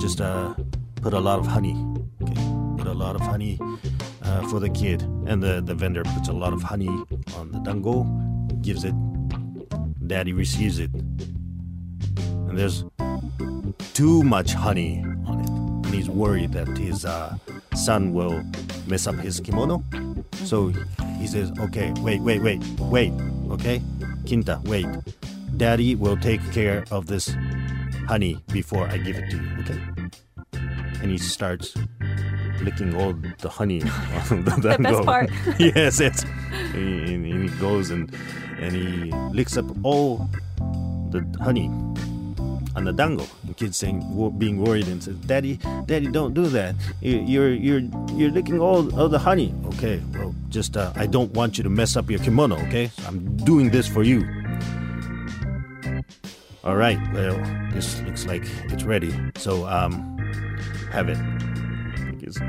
just 0.00 0.20
uh, 0.20 0.52
put 0.96 1.14
a 1.14 1.20
lot 1.20 1.38
of 1.38 1.46
honey, 1.46 1.76
okay, 2.20 2.34
put 2.76 2.88
a 2.88 2.92
lot 2.92 3.14
of 3.14 3.20
honey 3.20 3.56
uh, 4.24 4.48
for 4.48 4.58
the 4.58 4.68
kid. 4.68 5.02
And 5.28 5.40
the, 5.40 5.62
the 5.64 5.76
vendor 5.76 6.02
puts 6.02 6.26
a 6.26 6.32
lot 6.32 6.52
of 6.52 6.60
honey 6.60 6.88
on 7.36 7.52
the 7.52 7.60
dango, 7.60 8.02
gives 8.60 8.82
it, 8.82 8.96
daddy 10.08 10.32
receives 10.32 10.80
it. 10.80 10.90
And 10.92 12.58
there's 12.58 12.84
too 13.92 14.24
much 14.24 14.54
honey 14.54 15.04
on 15.24 15.38
it. 15.38 15.48
And 15.86 15.94
he's 15.94 16.10
worried 16.10 16.50
that 16.54 16.66
his 16.76 17.04
uh, 17.04 17.36
son 17.76 18.12
will 18.12 18.42
mess 18.88 19.06
up 19.06 19.14
his 19.14 19.38
kimono. 19.38 19.80
So 20.44 20.68
he 21.18 21.26
says, 21.26 21.52
okay, 21.60 21.92
wait, 22.00 22.20
wait, 22.20 22.42
wait, 22.42 22.62
wait, 22.80 23.12
okay? 23.50 23.80
Kinta, 24.24 24.62
wait. 24.64 24.86
Daddy 25.56 25.94
will 25.94 26.16
take 26.16 26.40
care 26.52 26.84
of 26.90 27.06
this 27.06 27.34
honey 28.08 28.38
before 28.52 28.86
I 28.88 28.98
give 28.98 29.16
it 29.16 29.30
to 29.30 29.36
you, 29.36 29.48
okay? 29.60 29.80
And 31.02 31.10
he 31.10 31.18
starts 31.18 31.74
licking 32.60 32.94
all 32.96 33.12
the 33.40 33.48
honey 33.48 33.82
on 34.30 34.44
the 34.44 34.50
The 34.50 34.68
best 34.78 34.82
dango. 34.82 35.04
part. 35.04 35.30
yes, 35.58 36.00
it's. 36.00 36.24
And 36.74 37.08
he, 37.08 37.14
and 37.30 37.48
he 37.50 37.56
goes 37.60 37.90
and 37.90 38.12
and 38.60 38.72
he 38.74 39.10
licks 39.32 39.56
up 39.56 39.66
all 39.84 40.28
the 41.10 41.20
honey 41.42 41.66
on 42.74 42.84
the 42.84 42.92
dango. 42.92 43.26
Kid's 43.56 43.76
saying, 43.76 44.00
being 44.38 44.58
worried, 44.62 44.88
and 44.88 45.02
says, 45.02 45.16
"Daddy, 45.26 45.58
Daddy, 45.86 46.08
don't 46.08 46.34
do 46.34 46.46
that. 46.48 46.74
You- 47.00 47.22
You're 47.26 47.52
you're 47.54 47.82
you're 48.14 48.30
licking 48.30 48.58
all 48.60 48.80
of 48.98 49.10
the 49.10 49.18
honey." 49.18 49.54
Okay, 49.74 50.00
well, 50.14 50.34
just 50.48 50.76
uh, 50.76 50.92
I 50.96 51.06
don't 51.06 51.32
want 51.34 51.56
you 51.58 51.64
to 51.64 51.70
mess 51.70 51.96
up 51.96 52.10
your 52.10 52.20
kimono. 52.20 52.56
Okay, 52.68 52.90
I'm 53.06 53.36
doing 53.38 53.70
this 53.70 53.86
for 53.88 54.02
you. 54.02 54.22
All 56.64 56.76
right. 56.76 56.98
Well, 57.12 57.36
this 57.72 58.00
looks 58.02 58.24
like 58.26 58.44
it's 58.72 58.84
ready. 58.84 59.12
So 59.36 59.66
um, 59.66 60.16
have 60.90 61.08
it. 61.08 61.18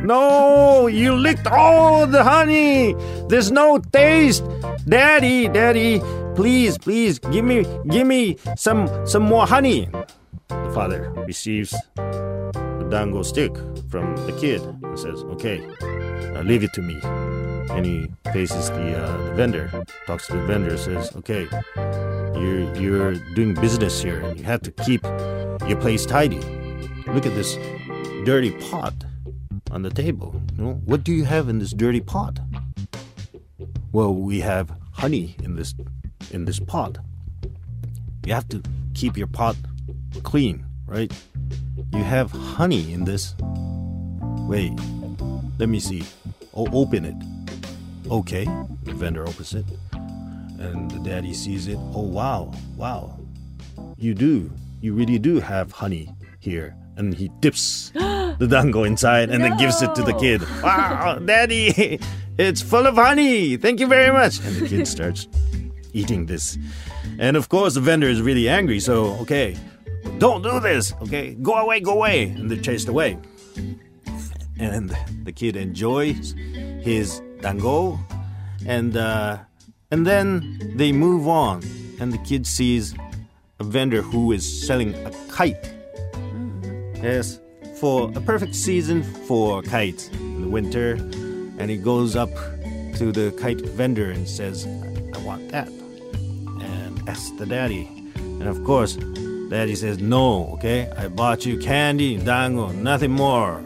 No, 0.02 0.88
you 0.88 1.14
licked 1.14 1.48
all 1.48 2.08
the 2.08 2.24
honey. 2.24 2.96
There's 3.28 3.52
no 3.52 3.78
taste. 3.92 4.42
Daddy, 4.88 5.50
daddy, 5.50 6.00
please, 6.34 6.78
please 6.78 7.20
give 7.20 7.44
me 7.44 7.66
give 7.90 8.08
me 8.08 8.38
some 8.56 8.88
some 9.06 9.24
more 9.24 9.46
honey. 9.46 9.90
The 10.76 10.82
father 10.82 11.10
receives 11.26 11.74
the 11.96 12.88
dango 12.92 13.24
stick 13.24 13.56
from 13.88 14.14
the 14.28 14.36
kid 14.38 14.62
and 14.84 15.00
says, 15.00 15.24
"Okay, 15.36 15.64
uh, 16.36 16.42
leave 16.42 16.64
it 16.64 16.74
to 16.74 16.82
me." 16.82 17.00
And 17.72 17.86
he 17.86 18.12
faces 18.34 18.70
the, 18.72 18.92
uh, 18.92 19.24
the 19.24 19.34
vendor, 19.36 19.72
talks 20.06 20.28
to 20.28 20.34
the 20.34 20.44
vendor, 20.44 20.76
says, 20.76 21.16
"Okay, 21.16 21.48
you're 22.36 22.76
you're 22.76 23.16
doing 23.36 23.54
business 23.54 24.04
here, 24.04 24.20
and 24.20 24.38
you 24.38 24.44
have 24.44 24.62
to 24.64 24.72
keep 24.84 25.02
your 25.66 25.80
place 25.80 26.06
tidy. 26.06 26.44
Look 27.08 27.26
at 27.26 27.36
this 27.40 27.56
dirty 28.26 28.52
pot 28.68 28.96
on 29.72 29.82
the 29.82 29.92
table. 29.92 30.36
You 30.58 30.62
know, 30.62 30.74
what 30.84 31.06
do 31.06 31.14
you 31.14 31.24
have 31.24 31.48
in 31.48 31.60
this 31.60 31.72
dirty 31.72 32.02
pot? 32.02 32.42
Well, 33.94 34.14
we 34.14 34.42
have 34.42 34.76
honey 34.92 35.38
in 35.42 35.56
this 35.56 35.74
in 36.32 36.44
this 36.44 36.60
pot. 36.60 36.98
You 38.26 38.34
have 38.34 38.50
to 38.50 38.62
keep 38.94 39.16
your 39.16 39.28
pot 39.28 39.56
clean, 40.24 40.65
right? 40.88 41.12
You 41.94 42.04
have 42.04 42.32
honey 42.32 42.94
in 42.94 43.06
this. 43.06 43.36
Wait, 44.48 44.72
let 45.60 45.70
me 45.70 45.80
see. 45.80 46.04
Oh, 46.54 46.68
open 46.72 47.06
it. 47.06 47.16
Okay, 48.12 48.46
the 48.84 48.94
vendor 48.94 49.28
opens 49.28 49.54
it, 49.54 49.66
and 50.60 50.92
the 50.92 51.00
daddy 51.00 51.34
sees 51.34 51.68
it. 51.68 51.78
Oh, 51.94 52.02
wow, 52.02 52.54
wow. 52.78 53.20
You 53.98 54.14
do. 54.14 54.52
You 54.82 54.94
really 54.94 55.18
do 55.18 55.40
have 55.40 55.72
honey 55.72 56.10
here. 56.40 56.76
And 56.98 57.14
he 57.14 57.30
dips 57.40 57.90
the 57.94 58.48
dango 58.50 58.84
inside 58.84 59.30
and 59.30 59.44
then 59.44 59.58
gives 59.58 59.82
it 59.82 59.96
to 59.96 60.04
the 60.04 60.14
kid. 60.14 60.42
Wow, 60.64 61.20
daddy, 61.26 62.00
it's 62.38 62.62
full 62.62 62.86
of 62.86 62.96
honey. 62.96 63.58
Thank 63.58 63.80
you 63.80 63.88
very 63.88 64.14
much. 64.14 64.40
And 64.46 64.56
the 64.56 64.68
kid 64.68 64.88
starts 64.88 65.28
eating 65.94 66.28
this. 66.28 66.58
And 67.18 67.36
of 67.36 67.50
course, 67.50 67.74
the 67.74 67.82
vendor 67.82 68.08
is 68.08 68.22
really 68.22 68.48
angry. 68.48 68.80
So, 68.80 69.16
okay, 69.22 69.58
don't 70.18 70.42
do 70.42 70.60
this. 70.60 70.94
Okay, 71.02 71.36
go 71.36 71.54
away, 71.54 71.80
go 71.80 71.94
away. 71.94 72.24
And 72.24 72.50
they're 72.50 72.62
chased 72.62 72.88
away. 72.88 73.18
And 74.58 74.96
the 75.24 75.32
kid 75.32 75.56
enjoys 75.56 76.32
his 76.82 77.22
dango. 77.42 78.00
And, 78.66 78.96
uh, 78.96 79.40
and 79.92 80.08
then 80.08 80.74
they 80.76 80.92
move 80.92 81.28
on. 81.28 81.64
And 82.00 82.12
the 82.12 82.18
kid 82.20 82.48
sees 82.48 82.96
a 83.60 83.64
vendor 83.64 84.02
who 84.02 84.32
is 84.32 84.66
selling 84.66 84.94
a 85.06 85.12
kite. 85.30 85.74
Yes, 87.02 87.40
for 87.80 88.12
a 88.16 88.22
perfect 88.22 88.56
season 88.56 89.04
for 89.04 89.62
kites 89.62 90.08
in 90.10 90.42
the 90.42 90.48
winter. 90.48 90.94
And 91.58 91.70
he 91.70 91.78
goes 91.78 92.16
up 92.16 92.34
to 92.96 93.12
the 93.12 93.34
kite 93.38 93.62
vendor 93.62 94.10
and 94.10 94.28
says, 94.28 94.66
I 95.14 95.18
want 95.20 95.50
that. 95.50 95.68
And 95.68 97.10
asks 97.10 97.32
the 97.32 97.46
daddy. 97.46 97.88
And 98.16 98.48
of 98.48 98.64
course, 98.64 98.98
daddy 99.50 99.76
says, 99.76 100.00
No, 100.00 100.50
okay? 100.54 100.90
I 100.98 101.08
bought 101.08 101.46
you 101.46 101.58
candy, 101.58 102.18
dango, 102.18 102.70
nothing 102.70 103.12
more. 103.12 103.64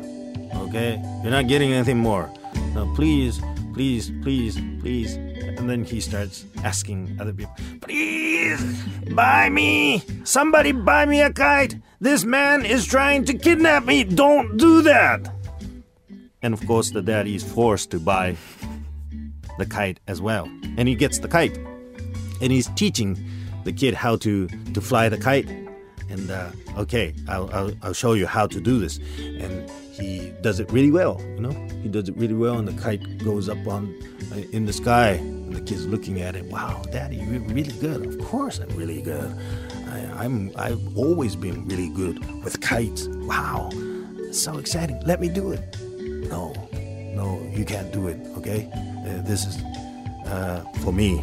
Okay? 0.55 1.01
You're 1.21 1.31
not 1.31 1.47
getting 1.47 1.73
anything 1.73 1.97
more. 1.97 2.29
No, 2.73 2.91
please, 2.95 3.41
please, 3.73 4.11
please, 4.21 4.59
please. 4.81 5.15
And 5.15 5.69
then 5.69 5.83
he 5.83 5.99
starts 5.99 6.45
asking 6.63 7.17
other 7.19 7.33
people, 7.33 7.53
Please, 7.81 8.83
buy 9.13 9.49
me! 9.49 10.03
Somebody 10.23 10.71
buy 10.71 11.05
me 11.05 11.21
a 11.21 11.31
kite! 11.33 11.75
This 11.99 12.23
man 12.23 12.65
is 12.65 12.85
trying 12.85 13.25
to 13.25 13.33
kidnap 13.33 13.85
me! 13.85 14.03
Don't 14.03 14.57
do 14.57 14.81
that! 14.83 15.33
And 16.41 16.53
of 16.53 16.65
course, 16.65 16.91
the 16.91 17.01
daddy 17.01 17.35
is 17.35 17.43
forced 17.43 17.91
to 17.91 17.99
buy 17.99 18.37
the 19.57 19.65
kite 19.65 19.99
as 20.07 20.21
well. 20.21 20.45
And 20.77 20.87
he 20.87 20.95
gets 20.95 21.19
the 21.19 21.27
kite. 21.27 21.57
And 22.41 22.51
he's 22.51 22.67
teaching 22.75 23.17
the 23.65 23.73
kid 23.73 23.93
how 23.93 24.15
to, 24.17 24.47
to 24.47 24.81
fly 24.81 25.09
the 25.09 25.17
kite. 25.17 25.47
And 26.09 26.31
uh, 26.31 26.51
okay, 26.77 27.13
I'll, 27.27 27.49
I'll, 27.53 27.71
I'll 27.83 27.93
show 27.93 28.13
you 28.13 28.25
how 28.25 28.47
to 28.47 28.59
do 28.59 28.79
this. 28.79 28.99
And 29.17 29.69
he 29.69 30.31
does 30.41 30.59
it 30.59 30.71
really 30.71 30.91
well, 30.91 31.21
you 31.35 31.41
know? 31.41 31.51
He 31.81 31.89
does 31.89 32.09
it 32.09 32.17
really 32.17 32.33
well, 32.33 32.57
and 32.57 32.67
the 32.67 32.81
kite 32.81 33.23
goes 33.23 33.47
up 33.47 33.65
on 33.67 33.93
uh, 34.31 34.37
in 34.51 34.65
the 34.65 34.73
sky. 34.73 35.11
And 35.11 35.53
the 35.53 35.61
kid's 35.61 35.85
looking 35.85 36.21
at 36.21 36.35
it. 36.35 36.45
Wow, 36.45 36.83
Daddy, 36.91 37.17
you're 37.17 37.39
really 37.41 37.73
good. 37.79 38.05
Of 38.05 38.19
course, 38.25 38.59
I'm 38.59 38.69
really 38.77 39.01
good. 39.01 39.35
I, 39.87 40.23
I'm 40.23 40.51
I've 40.55 40.97
always 40.97 41.35
been 41.35 41.67
really 41.67 41.89
good 41.89 42.19
with 42.43 42.61
kites. 42.61 43.07
Wow, 43.07 43.69
so 44.31 44.57
exciting. 44.57 45.01
Let 45.05 45.19
me 45.19 45.29
do 45.29 45.51
it. 45.51 45.75
No, 46.29 46.53
no, 47.15 47.41
you 47.51 47.65
can't 47.65 47.91
do 47.91 48.07
it. 48.07 48.17
Okay, 48.37 48.69
uh, 48.73 49.21
this 49.27 49.45
is 49.45 49.57
uh, 50.27 50.63
for 50.83 50.93
me. 50.93 51.17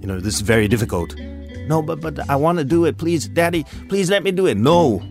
You 0.00 0.06
know, 0.06 0.20
this 0.20 0.34
is 0.34 0.40
very 0.40 0.68
difficult. 0.68 1.14
No, 1.68 1.82
but 1.82 2.00
but 2.00 2.28
I 2.28 2.36
want 2.36 2.58
to 2.58 2.64
do 2.64 2.84
it. 2.84 2.98
Please, 2.98 3.28
Daddy, 3.28 3.64
please 3.88 4.10
let 4.10 4.22
me 4.22 4.30
do 4.30 4.46
it. 4.46 4.56
No, 4.56 5.02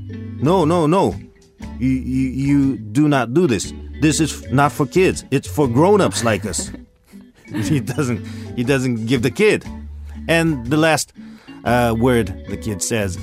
no, 0.42 0.66
no, 0.66 0.88
no. 0.88 1.16
You 1.80 1.90
you 1.90 2.30
you 2.30 2.78
do 2.78 3.08
not 3.08 3.34
do 3.34 3.48
this. 3.48 3.74
This 4.02 4.20
is 4.20 4.50
not 4.52 4.72
for 4.72 4.86
kids. 4.86 5.24
It's 5.32 5.48
for 5.48 5.68
grown-ups 5.68 6.24
like 6.24 6.46
us. 6.46 6.72
he 7.46 7.80
doesn't 7.80 8.26
he 8.56 8.64
doesn't 8.64 9.06
give 9.06 9.22
the 9.22 9.32
kid. 9.32 9.66
And 10.28 10.66
the 10.68 10.78
last 10.78 11.14
uh, 11.66 11.96
word 11.98 12.28
the 12.50 12.58
kid 12.58 12.82
says, 12.82 13.18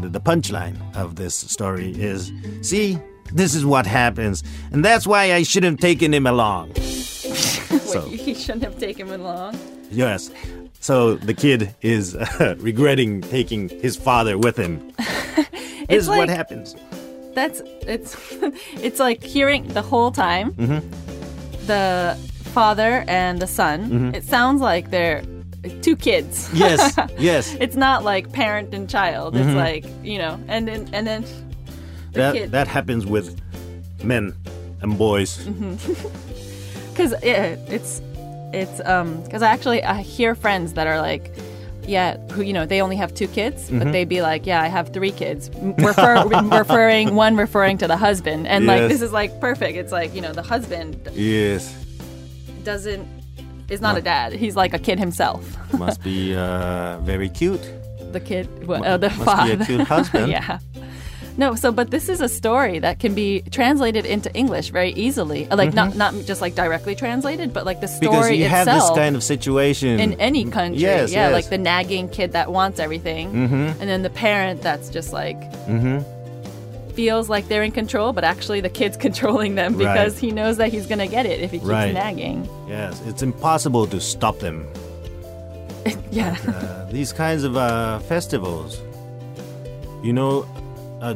the, 0.00 0.08
the 0.08 0.20
punchline 0.20 0.76
of 0.96 1.16
this 1.16 1.34
story 1.34 1.92
is, 1.92 2.32
"See, 2.62 2.98
this 3.32 3.54
is 3.54 3.64
what 3.66 3.86
happens, 3.86 4.42
and 4.72 4.84
that's 4.84 5.06
why 5.06 5.32
I 5.32 5.42
shouldn't 5.42 5.80
have 5.80 5.80
taken 5.80 6.12
him 6.14 6.26
along." 6.26 6.74
so 6.74 8.08
Wait, 8.08 8.20
he 8.20 8.34
shouldn't 8.34 8.64
have 8.64 8.78
taken 8.78 9.08
him 9.08 9.20
along. 9.20 9.58
yes, 9.90 10.30
so 10.80 11.14
the 11.16 11.34
kid 11.34 11.74
is 11.82 12.14
uh, 12.14 12.54
regretting 12.58 13.20
taking 13.22 13.68
his 13.68 13.96
father 13.96 14.38
with 14.38 14.56
him. 14.56 14.92
this 15.88 16.04
is 16.04 16.08
what 16.08 16.28
happens. 16.28 16.74
That's 17.34 17.60
it's 17.82 18.16
it's 18.82 18.98
like 19.00 19.22
hearing 19.22 19.68
the 19.68 19.82
whole 19.82 20.10
time 20.10 20.52
Mm-hmm. 20.54 21.66
the 21.66 22.16
father 22.52 23.04
and 23.08 23.40
the 23.40 23.46
son. 23.46 24.14
It 24.14 24.24
sounds 24.24 24.60
like 24.60 24.90
they're 24.90 25.22
two 25.82 25.96
kids. 25.96 26.48
Yes, 26.54 26.96
yes. 27.18 27.54
It's 27.60 27.76
not 27.76 28.02
like 28.04 28.32
parent 28.32 28.72
and 28.74 28.88
child. 28.88 29.36
It's 29.36 29.54
like 29.54 29.84
you 30.02 30.18
know, 30.18 30.40
and 30.48 30.66
then 30.66 30.88
and 30.92 31.06
then 31.06 31.22
the 32.12 32.18
that 32.20 32.34
kid. 32.34 32.50
that 32.52 32.66
happens 32.68 33.04
with 33.06 33.38
men 34.02 34.34
and 34.80 34.96
boys. 34.98 35.38
because 36.92 37.12
it, 37.22 37.58
it's 37.68 38.00
it's 38.52 38.80
um 38.86 39.22
because 39.22 39.42
I 39.42 39.48
actually 39.50 39.82
I 39.82 40.00
hear 40.02 40.34
friends 40.34 40.72
that 40.74 40.86
are 40.86 41.00
like 41.00 41.30
yeah 41.86 42.16
who 42.32 42.42
you 42.42 42.52
know 42.52 42.66
they 42.66 42.80
only 42.82 42.96
have 42.96 43.14
two 43.14 43.28
kids 43.28 43.64
Mm-hmm. 43.66 43.78
but 43.78 43.92
they'd 43.92 44.08
be 44.08 44.20
like 44.22 44.46
yeah 44.46 44.60
I 44.62 44.68
have 44.68 44.92
three 44.92 45.10
kids 45.12 45.50
refer, 45.78 46.24
referring 46.58 47.14
one 47.14 47.36
referring 47.36 47.78
to 47.78 47.86
the 47.86 47.96
husband 47.96 48.46
and 48.46 48.66
like 48.66 48.88
this 48.88 49.00
is 49.02 49.12
like 49.12 49.40
perfect. 49.40 49.76
It's 49.78 49.92
like 49.92 50.14
you 50.14 50.20
know 50.20 50.32
the 50.32 50.42
husband 50.42 51.08
Yes, 51.14 51.74
doesn't 52.64 53.06
is 53.68 53.80
not 53.82 53.98
a 53.98 54.00
dad. 54.00 54.32
He's 54.32 54.56
like 54.56 54.72
a 54.72 54.78
kid 54.78 54.98
himself. 54.98 55.42
Must 55.78 56.02
be 56.02 56.34
uh, 56.34 56.98
very 57.00 57.28
cute. 57.28 57.60
the 58.12 58.20
kid 58.20 58.48
well, 58.66 58.82
uh, 58.84 58.96
the 58.96 59.08
must 59.10 59.18
be 59.18 59.22
a 59.22 59.24
father. 59.56 59.64
cute 59.64 59.80
husband. 59.86 60.30
yeah 60.36 60.58
no 61.38 61.54
so 61.54 61.72
but 61.72 61.90
this 61.90 62.08
is 62.08 62.20
a 62.20 62.28
story 62.28 62.78
that 62.80 62.98
can 62.98 63.14
be 63.14 63.40
translated 63.50 64.04
into 64.04 64.28
english 64.36 64.68
very 64.78 64.92
easily 65.04 65.46
Uh, 65.50 65.56
like 65.56 65.72
not 65.72 65.96
not 65.96 66.12
just 66.30 66.40
like 66.44 66.54
directly 66.54 66.94
translated 66.94 67.52
but 67.56 67.64
like 67.64 67.80
the 67.80 67.88
story 67.88 68.08
Mm-hmm. 68.08 68.20
Because 68.22 68.38
you 68.38 68.44
itself 68.44 68.66
have 68.68 68.80
this 68.80 68.90
kind 69.02 69.14
of 69.16 69.22
situation 69.22 70.00
in 70.00 70.12
any 70.28 70.44
country. 70.58 70.80
Yes, 70.82 71.12
yeah, 71.12 71.26
yes. 71.28 71.32
like 71.38 71.48
the 71.48 71.58
nagging 71.72 72.08
kid 72.16 72.32
that 72.32 72.50
wants 72.58 72.78
everything, 72.80 73.24
mm-hmm. 73.32 73.80
and 73.80 73.86
then 73.90 74.02
the 74.02 74.10
parent 74.26 74.60
that's 74.68 74.88
just 74.90 75.12
like 75.22 75.38
Mm-hmm. 75.74 75.98
feels 76.98 77.28
like 77.34 77.44
they're 77.48 77.62
in 77.70 77.70
control, 77.82 78.12
but 78.12 78.24
actually 78.24 78.60
the 78.68 78.74
kid's 78.80 78.96
controlling 79.06 79.54
them 79.54 79.70
Right. 79.76 79.86
because 79.94 80.18
he 80.18 80.30
knows 80.38 80.56
that 80.60 80.68
he's 80.74 80.86
gonna 80.90 81.06
get 81.16 81.24
it 81.26 81.38
if 81.40 81.50
he 81.54 81.58
keeps 81.58 81.68
Right. 81.70 81.94
nagging. 81.94 82.48
Yes, 82.68 83.00
it's 83.06 83.22
impossible 83.22 83.86
to 83.94 83.98
stop 84.00 84.36
them. 84.46 84.66
Yeah, 86.10 86.36
Uh, 86.46 86.90
these 86.90 87.12
kinds 87.12 87.44
of 87.44 87.56
uh, 87.56 87.98
festivals, 88.12 88.80
you 90.02 90.12
know, 90.12 90.32
uh, 91.00 91.14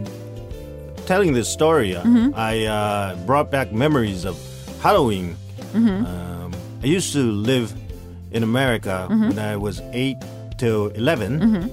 telling 1.06 1.32
this 1.34 1.48
story, 1.48 1.94
uh, 1.96 2.02
Mm-hmm. 2.02 2.34
I 2.34 2.66
uh, 2.66 3.16
brought 3.26 3.50
back 3.50 3.72
memories 3.72 4.24
of 4.24 4.36
Halloween. 4.80 5.36
Mm-hmm. 5.72 6.04
Um, 6.06 6.52
I 6.82 6.86
used 6.86 7.12
to 7.14 7.22
live 7.22 7.72
in 8.30 8.42
America 8.42 9.06
Mm-hmm. 9.10 9.28
when 9.28 9.38
I 9.38 9.56
was 9.56 9.80
8 9.92 10.16
to 10.58 10.92
11, 10.94 11.70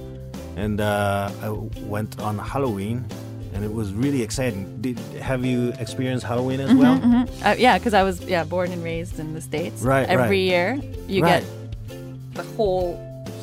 and 0.56 0.80
uh, 0.80 1.30
I 1.42 1.48
went 1.86 2.20
on 2.20 2.38
Halloween. 2.38 3.04
And 3.52 3.64
it 3.64 3.72
was 3.74 3.92
really 3.92 4.22
exciting. 4.22 4.80
Did 4.80 4.96
have 5.20 5.44
you 5.44 5.74
experienced 5.80 6.24
Halloween 6.24 6.60
as 6.60 6.72
well? 6.72 6.96
uh, 7.44 7.56
yeah, 7.58 7.76
because 7.78 7.94
I 7.94 8.04
was 8.04 8.20
yeah 8.22 8.44
born 8.44 8.70
and 8.72 8.82
raised 8.82 9.18
in 9.18 9.34
the 9.34 9.40
states. 9.40 9.82
Right, 9.82 10.08
Every 10.08 10.24
right. 10.24 10.32
year 10.54 10.78
you 11.08 11.22
Right. 11.22 11.42
get 11.42 12.34
the 12.34 12.44
whole 12.56 12.94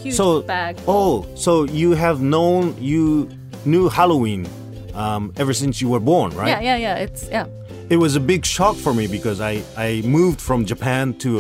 huge 0.02 0.16
so 0.16 0.42
bag. 0.42 0.78
oh 0.88 1.28
so 1.36 1.66
you 1.66 1.92
have 1.92 2.22
known 2.22 2.74
you 2.80 3.30
knew 3.66 3.90
halloween 3.90 4.48
um, 4.94 5.32
ever 5.38 5.54
since 5.54 5.82
you 5.82 5.90
were 5.90 6.00
born 6.00 6.32
right 6.36 6.48
Yeah, 6.48 6.60
yeah, 6.62 6.78
yeah. 6.78 6.96
It's 6.96 7.28
yeah. 7.30 7.46
it 7.90 7.98
was 7.98 8.16
a 8.16 8.20
big 8.20 8.46
shock 8.46 8.76
for 8.76 8.94
me 8.94 9.08
because 9.08 9.40
i 9.42 9.62
i 9.78 10.02
moved 10.06 10.40
from 10.42 10.66
japan 10.66 11.14
to 11.20 11.40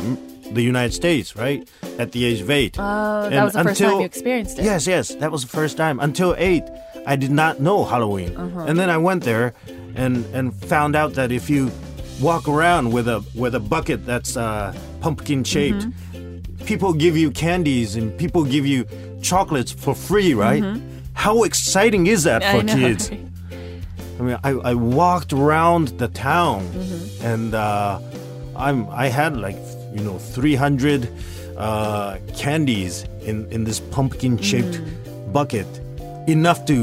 the 0.53 0.61
united 0.61 0.93
states 0.93 1.35
right 1.35 1.67
at 1.99 2.11
the 2.11 2.23
age 2.25 2.41
of 2.41 2.49
eight 2.49 2.75
Oh, 2.79 3.29
that 3.29 3.43
was 3.43 3.53
the 3.53 3.63
first 3.63 3.79
time 3.79 3.87
until- 3.87 3.99
you 3.99 4.05
experienced 4.05 4.59
it. 4.59 4.65
yes 4.65 4.87
yes 4.87 5.15
that 5.15 5.31
was 5.31 5.41
the 5.41 5.49
first 5.49 5.75
time 5.77 5.99
until 5.99 6.35
eight 6.37 6.63
i 7.05 7.15
did 7.15 7.31
not 7.31 7.59
know 7.59 7.83
halloween 7.83 8.35
Uh-huh. 8.37 8.65
and 8.67 8.77
then 8.79 8.89
i 8.89 8.97
went 8.97 9.23
there 9.23 9.53
and 9.95 10.23
and 10.33 10.53
found 10.53 10.95
out 10.95 11.13
that 11.13 11.31
if 11.31 11.49
you 11.49 11.71
walk 12.21 12.47
around 12.47 12.91
with 12.93 13.07
a 13.07 13.23
with 13.35 13.53
a 13.55 13.59
bucket 13.59 14.05
that's 14.05 14.37
uh, 14.37 14.73
pumpkin 15.01 15.43
shaped 15.43 15.85
Mm-hmm. 15.87 16.65
people 16.65 16.91
give 16.93 17.15
you 17.17 17.29
candies 17.31 17.95
and 17.95 18.05
people 18.17 18.43
give 18.43 18.65
you 18.65 18.85
chocolates 19.21 19.71
for 19.71 19.93
free 19.95 20.33
right 20.33 20.63
how 21.25 21.43
exciting 21.43 22.07
is 22.07 22.23
that 22.29 22.41
for. 22.43 22.59
I 22.61 22.73
kids 22.79 23.09
I 24.19 24.21
mean, 24.25 24.37
I, 24.43 24.51
I 24.71 24.73
walked 24.73 25.31
around 25.33 25.85
the 25.99 26.07
town, 26.07 26.61
Mm-hmm. 26.73 27.25
and 27.31 27.49
uh, 27.53 27.99
I'm 28.65 28.79
I 29.05 29.07
had 29.19 29.37
like 29.37 29.57
you 29.95 30.01
know 30.07 30.17
300 30.17 31.07
uh, 31.57 32.17
candies 32.35 33.05
in 33.29 33.45
in 33.51 33.63
this 33.65 33.79
pumpkin 33.95 34.37
shaped 34.41 34.75
Mm. 34.81 35.33
bucket, 35.33 35.67
enough 36.27 36.59
to 36.65 36.77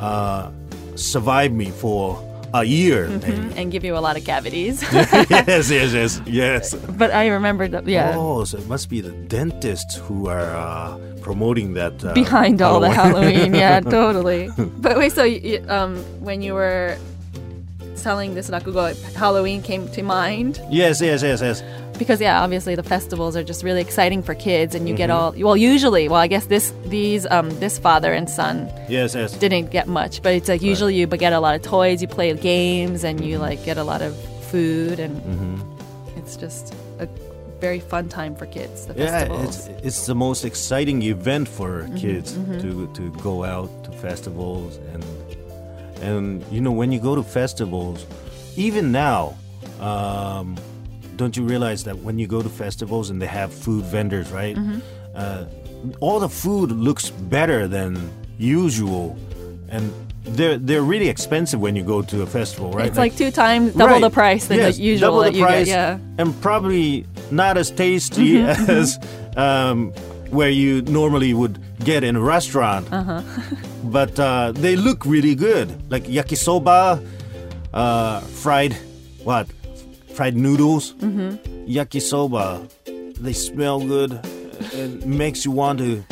uh, 0.00 0.50
survive 0.96 1.52
me 1.52 1.68
for 1.82 2.18
a 2.54 2.64
year. 2.64 3.08
maybe. 3.08 3.54
and 3.56 3.72
give 3.72 3.84
you 3.84 3.96
a 3.96 4.02
lot 4.02 4.16
of 4.16 4.24
cavities. 4.24 4.82
yes, 4.92 5.70
yes, 5.70 5.92
yes, 5.92 6.22
yes. 6.26 6.74
but 6.74 7.10
I 7.12 7.28
remember 7.28 7.68
that. 7.68 7.86
Yeah. 7.86 8.14
Oh, 8.16 8.44
so 8.44 8.58
it 8.58 8.66
must 8.68 8.88
be 8.88 9.00
the 9.00 9.12
dentists 9.28 9.96
who 9.96 10.28
are 10.28 10.50
uh, 10.54 10.98
promoting 11.20 11.74
that 11.74 12.04
uh, 12.04 12.12
behind 12.14 12.62
all 12.62 12.80
the 12.80 12.90
Halloween. 12.90 13.34
Halloween. 13.34 13.54
Yeah, 13.54 13.80
totally. 13.98 14.50
But 14.80 14.96
wait, 14.96 15.12
so 15.12 15.24
you, 15.24 15.64
um, 15.68 15.98
when 16.20 16.42
you 16.42 16.54
were 16.54 16.96
selling 17.94 18.34
this 18.34 18.50
rakugo, 18.50 18.96
Halloween 19.14 19.62
came 19.62 19.88
to 19.88 20.02
mind 20.02 20.60
yes, 20.70 21.00
yes, 21.00 21.22
yes, 21.22 21.40
yes. 21.42 21.62
Because 22.00 22.20
yeah, 22.20 22.42
obviously 22.42 22.74
the 22.74 22.82
festivals 22.82 23.36
are 23.36 23.44
just 23.44 23.62
really 23.62 23.80
exciting 23.80 24.22
for 24.24 24.34
kids, 24.34 24.74
and 24.74 24.88
you 24.88 24.94
get 24.96 25.10
Mm-hmm. 25.10 25.40
all 25.40 25.44
well. 25.46 25.56
Usually, 25.56 26.08
well, 26.08 26.18
I 26.18 26.26
guess 26.26 26.46
this 26.46 26.72
these 26.86 27.26
um, 27.30 27.48
this 27.60 27.78
father 27.78 28.12
and 28.12 28.28
son 28.28 28.66
Yes, 28.88 29.14
yes. 29.14 29.30
didn't 29.38 29.70
get 29.70 29.86
much, 29.86 30.22
but 30.24 30.32
it's 30.34 30.48
like 30.48 30.62
usually 30.62 30.96
you 30.96 31.06
but 31.06 31.20
get 31.20 31.32
a 31.32 31.38
lot 31.40 31.54
of 31.54 31.62
toys, 31.62 32.02
you 32.02 32.08
play 32.08 32.34
games, 32.34 33.04
and 33.04 33.22
you 33.24 33.38
like 33.38 33.62
get 33.64 33.76
a 33.78 33.84
lot 33.84 34.02
of 34.02 34.12
food, 34.50 34.98
and 34.98 35.14
Mm-hmm. 35.22 36.18
it's 36.18 36.34
just 36.36 36.74
a 36.98 37.06
very 37.60 37.80
fun 37.92 38.08
time 38.08 38.34
for 38.34 38.46
kids. 38.46 38.86
The 38.86 38.94
Yeah, 38.94 39.10
festivals. 39.28 39.68
it's 39.68 39.86
it's 39.86 40.06
the 40.06 40.14
most 40.14 40.44
exciting 40.44 41.02
event 41.02 41.46
for 41.48 41.82
Mm-hmm, 41.84 41.96
kids 42.04 42.32
to 42.62 42.88
to 42.98 43.02
go 43.22 43.44
out 43.44 43.70
to 43.84 43.90
festivals 44.00 44.78
and 44.94 45.04
and 46.08 46.24
you 46.50 46.60
know 46.64 46.72
when 46.80 46.90
you 46.92 47.00
go 47.00 47.14
to 47.14 47.22
festivals, 47.22 48.06
even 48.56 48.90
now, 48.90 49.36
um, 49.80 50.56
don't 51.20 51.36
you 51.36 51.44
realize 51.44 51.84
that 51.84 51.96
when 51.98 52.18
you 52.18 52.26
go 52.26 52.40
to 52.42 52.48
festivals 52.48 53.10
and 53.10 53.20
they 53.22 53.26
have 53.26 53.52
food 53.52 53.84
vendors, 53.84 54.28
right? 54.32 54.56
Mm-hmm. 54.56 54.78
Uh, 55.14 55.44
all 56.00 56.18
the 56.18 56.28
food 56.28 56.72
looks 56.72 57.10
better 57.10 57.68
than 57.68 58.10
usual, 58.38 59.16
and 59.68 59.92
they're 60.24 60.56
they're 60.58 60.82
really 60.94 61.08
expensive 61.08 61.60
when 61.60 61.76
you 61.76 61.84
go 61.84 62.00
to 62.02 62.22
a 62.22 62.26
festival, 62.26 62.72
right? 62.72 62.88
It's 62.88 62.98
like 62.98 63.16
two 63.16 63.30
times 63.30 63.74
double 63.74 63.94
Right. 63.94 64.00
the 64.00 64.10
price 64.10 64.46
than 64.48 64.58
yes, 64.58 64.76
the 64.76 64.82
usual 64.82 65.08
double 65.08 65.20
that 65.24 65.32
the 65.32 65.38
you 65.38 65.44
price, 65.44 65.66
get. 65.66 65.76
Yeah. 65.76 65.94
Mm-hmm, 65.94 66.20
and 66.20 66.42
probably 66.42 67.06
not 67.30 67.56
as 67.58 67.70
tasty 67.70 68.38
as 68.78 68.98
um, 69.36 69.92
where 70.30 70.50
you 70.50 70.82
normally 70.82 71.32
would 71.34 71.58
get 71.84 72.02
in 72.04 72.16
a 72.16 72.20
restaurant. 72.36 72.88
Uh-huh. 72.92 73.22
but 73.84 74.18
uh, 74.18 74.52
they 74.52 74.74
look 74.76 75.04
really 75.04 75.34
good, 75.34 75.68
like 75.90 76.04
yakisoba, 76.04 77.04
uh, 77.74 78.20
fried 78.42 78.72
what, 79.24 79.46
fried 80.14 80.36
noodles, 80.36 80.92
Mm-hmm. 80.94 81.66
yakisoba. 81.66 82.68
They 83.20 83.32
smell 83.32 83.80
good. 83.80 84.18
It 84.72 85.06
makes 85.06 85.44
you 85.44 85.50
want 85.50 85.78
to 85.80 86.04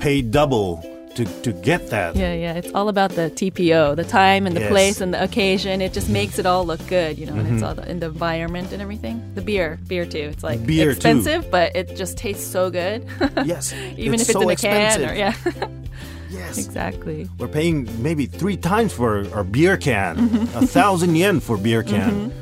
pay 0.00 0.22
double 0.22 0.82
to, 1.14 1.24
to 1.42 1.52
get 1.52 1.90
that. 1.90 2.16
Yeah, 2.16 2.32
yeah. 2.32 2.54
It's 2.54 2.72
all 2.72 2.88
about 2.88 3.10
the 3.12 3.30
TPO, 3.30 3.96
the 3.96 4.04
time 4.04 4.46
and 4.46 4.56
the 4.56 4.60
Yes. 4.60 4.70
place 4.70 5.00
and 5.02 5.12
the 5.12 5.22
occasion. 5.22 5.80
It 5.82 5.92
just 5.92 6.08
makes 6.08 6.38
it 6.38 6.46
all 6.46 6.64
look 6.64 6.84
good, 6.88 7.18
you 7.18 7.26
know, 7.26 7.34
and 7.34 7.46
it's 7.54 7.62
all 7.62 7.74
the, 7.74 7.88
in 7.90 8.00
the 8.00 8.06
environment 8.06 8.72
and 8.72 8.80
everything. 8.80 9.22
The 9.34 9.42
beer, 9.42 9.78
beer 9.88 10.06
too. 10.06 10.28
It's 10.32 10.42
like 10.42 10.64
Beer, 10.66 10.86
too. 10.86 10.96
expensive, 10.96 11.50
but 11.50 11.76
it 11.76 11.96
just 11.96 12.16
tastes 12.16 12.46
so 12.46 12.70
good. 12.70 13.06
Yes, 13.44 13.72
Even 13.98 14.14
it's 14.14 14.22
if 14.24 14.28
it's 14.30 14.32
so 14.32 14.40
in 14.42 14.48
a 14.48 14.52
expensive. 14.52 15.02
can 15.02 15.10
or 15.10 15.14
yeah, 15.14 15.34
Yes. 16.30 16.56
exactly. 16.64 17.28
We're 17.38 17.48
paying 17.48 17.86
maybe 18.02 18.24
three 18.24 18.56
times 18.56 18.92
for 18.94 19.26
our 19.34 19.44
beer 19.44 19.76
can, 19.76 20.16
Mm-hmm. 20.16 20.58
a 20.64 20.66
thousand 20.66 21.16
yen 21.16 21.40
for 21.40 21.58
beer 21.58 21.82
can, 21.82 22.32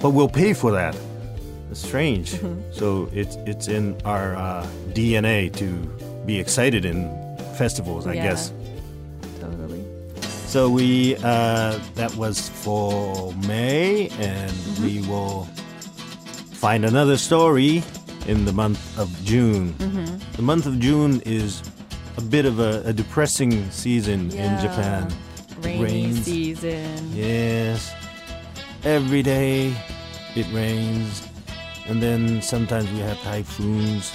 but 0.00 0.10
we'll 0.10 0.28
pay 0.28 0.52
for 0.54 0.70
that. 0.72 0.96
It's 1.70 1.80
strange. 1.86 2.32
Mm-hmm. 2.32 2.72
So 2.72 3.08
it's 3.12 3.36
it's 3.46 3.68
in 3.68 3.96
our 4.04 4.36
uh, 4.36 4.66
DNA 4.94 5.52
to 5.56 5.66
be 6.26 6.38
excited 6.38 6.84
in 6.84 7.08
festivals, 7.56 8.06
I 8.06 8.14
Yeah. 8.14 8.22
guess. 8.30 8.52
Totally. 9.40 9.84
So 10.46 10.70
we 10.70 11.16
uh, 11.16 11.78
that 11.94 12.14
was 12.16 12.48
for 12.48 13.32
May, 13.46 14.08
and 14.18 14.50
Mm-hmm. 14.50 14.84
we 14.84 15.08
will 15.08 15.44
find 16.54 16.84
another 16.84 17.16
story 17.18 17.82
in 18.26 18.44
the 18.44 18.52
month 18.52 18.80
of 18.98 19.08
June. 19.24 19.74
Mm-hmm. 19.74 20.36
The 20.36 20.42
month 20.42 20.66
of 20.66 20.78
June 20.80 21.20
is 21.26 21.62
a 22.16 22.20
bit 22.20 22.44
of 22.46 22.58
a, 22.60 22.82
a 22.86 22.92
depressing 22.92 23.70
season 23.70 24.30
in 24.32 24.58
Japan. 24.60 25.08
Rainy 25.62 26.12
season. 26.14 27.10
Yes. 27.14 27.92
Every 28.84 29.22
day 29.22 29.74
it 30.36 30.46
rains, 30.52 31.26
and 31.88 32.02
then 32.02 32.40
sometimes 32.42 32.90
we 32.92 32.98
have 33.00 33.18
typhoons. 33.22 34.14